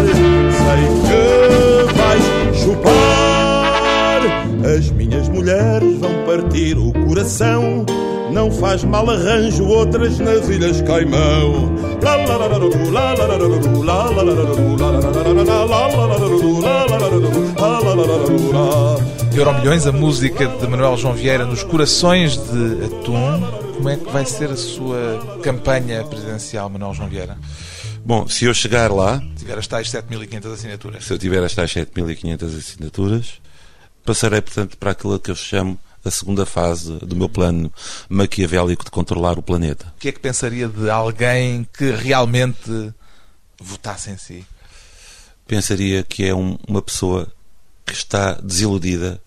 sei 0.55 0.83
que 1.05 1.93
vais 1.93 2.23
chupar 2.57 4.45
As 4.63 4.89
minhas 4.91 5.27
mulheres 5.27 5.97
vão 5.99 6.25
partir 6.25 6.77
o 6.77 6.93
coração. 7.05 7.85
Não 8.31 8.51
faz 8.51 8.83
mal 8.83 9.09
arranjo 9.09 9.65
outras 9.65 10.19
nas 10.19 10.47
Ilhas 10.47 10.81
Caimão. 10.81 11.75
Euromilhões, 19.39 19.85
a 19.87 19.91
música 19.93 20.45
de 20.47 20.67
Manuel 20.67 20.97
João 20.97 21.13
Vieira 21.15 21.45
nos 21.45 21.63
corações 21.63 22.35
de 22.35 22.83
Atum. 22.85 23.39
Como 23.77 23.87
é 23.87 23.95
que 23.95 24.11
vai 24.11 24.25
ser 24.25 24.49
a 24.49 24.57
sua 24.57 25.39
campanha 25.41 26.03
presidencial, 26.03 26.69
Manuel 26.69 26.93
João 26.93 27.07
Vieira? 27.07 27.37
Bom, 28.03 28.27
se 28.27 28.43
eu 28.43 28.53
chegar 28.53 28.91
lá, 28.91 29.19
Se 29.37 29.45
tiver 29.45 29.57
as 29.57 29.65
tais 29.65 29.87
7.500 29.89 30.53
assinaturas. 30.53 31.05
se 31.05 31.13
eu 31.13 31.17
tiver 31.17 31.41
as 31.41 31.55
tais 31.55 31.73
7.500 31.73 32.57
assinaturas, 32.57 33.33
passarei, 34.03 34.41
portanto, 34.41 34.75
para 34.77 34.91
aquilo 34.91 35.17
que 35.17 35.31
eu 35.31 35.35
chamo 35.35 35.79
a 36.03 36.11
segunda 36.11 36.45
fase 36.45 36.97
do 36.99 37.15
meu 37.15 37.29
plano 37.29 37.71
maquiavélico 38.09 38.83
de 38.83 38.91
controlar 38.91 39.39
o 39.39 39.41
planeta. 39.41 39.93
O 39.95 39.99
que 40.01 40.09
é 40.09 40.11
que 40.11 40.19
pensaria 40.19 40.67
de 40.67 40.89
alguém 40.89 41.65
que 41.77 41.91
realmente 41.91 42.91
votasse 43.57 44.09
em 44.11 44.17
si? 44.17 44.45
Pensaria 45.47 46.03
que 46.03 46.25
é 46.25 46.35
um- 46.35 46.57
uma 46.67 46.81
pessoa 46.81 47.31
que 47.85 47.93
está 47.93 48.33
desiludida 48.33 49.21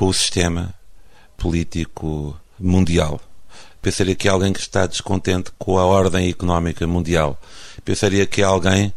com 0.00 0.06
o 0.06 0.14
sistema 0.14 0.72
político 1.36 2.34
mundial. 2.58 3.20
Pensaria 3.82 4.14
que 4.14 4.28
é 4.28 4.30
alguém 4.30 4.50
que 4.50 4.58
está 4.58 4.86
descontente 4.86 5.50
com 5.58 5.76
a 5.76 5.84
ordem 5.84 6.30
económica 6.30 6.86
mundial. 6.86 7.38
Pensaria 7.84 8.24
que 8.24 8.40
é 8.40 8.44
alguém 8.44 8.94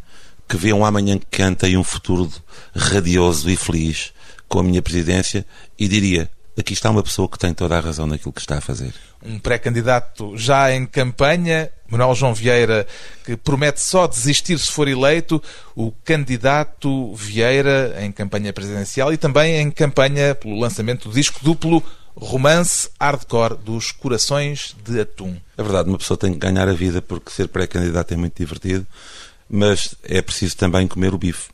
que 0.47 0.55
vê 0.55 0.71
um 0.71 0.85
amanhã 0.85 1.17
que 1.17 1.25
canta 1.25 1.67
e 1.67 1.75
um 1.75 1.83
futuro 1.83 2.31
radioso 2.73 3.49
e 3.49 3.57
feliz 3.57 4.13
com 4.47 4.59
a 4.59 4.63
minha 4.63 4.81
presidência 4.81 5.45
e 5.77 5.89
diria: 5.89 6.31
aqui 6.57 6.73
está 6.73 6.89
uma 6.89 7.03
pessoa 7.03 7.27
que 7.27 7.37
tem 7.37 7.53
toda 7.53 7.77
a 7.77 7.79
razão 7.79 8.07
naquilo 8.07 8.33
que 8.33 8.41
está 8.41 8.57
a 8.57 8.61
fazer. 8.61 8.93
Um 9.23 9.39
pré-candidato 9.39 10.37
já 10.37 10.73
em 10.73 10.85
campanha, 10.85 11.69
Manuel 11.89 12.13
João 12.15 12.33
Vieira, 12.33 12.85
que 13.25 13.35
promete 13.37 13.81
só 13.81 14.07
desistir 14.07 14.59
se 14.59 14.71
for 14.71 14.87
eleito, 14.87 15.41
o 15.75 15.91
candidato 16.03 17.13
Vieira 17.15 17.95
em 17.99 18.11
campanha 18.11 18.51
presidencial 18.51 19.13
e 19.13 19.17
também 19.17 19.57
em 19.57 19.71
campanha 19.71 20.35
pelo 20.35 20.59
lançamento 20.59 21.09
do 21.09 21.15
disco 21.15 21.39
duplo 21.41 21.83
Romance 22.15 22.89
Hardcore 22.99 23.55
dos 23.55 23.91
Corações 23.91 24.75
de 24.83 24.99
Atum. 24.99 25.35
É 25.57 25.63
verdade, 25.63 25.89
uma 25.89 25.97
pessoa 25.97 26.17
tem 26.17 26.33
que 26.33 26.39
ganhar 26.39 26.67
a 26.67 26.73
vida 26.73 27.01
porque 27.01 27.31
ser 27.31 27.47
pré-candidato 27.47 28.13
é 28.13 28.17
muito 28.17 28.37
divertido, 28.37 28.85
mas 29.49 29.95
é 30.03 30.21
preciso 30.21 30.55
também 30.57 30.87
comer 30.87 31.13
o 31.13 31.17
bife. 31.17 31.49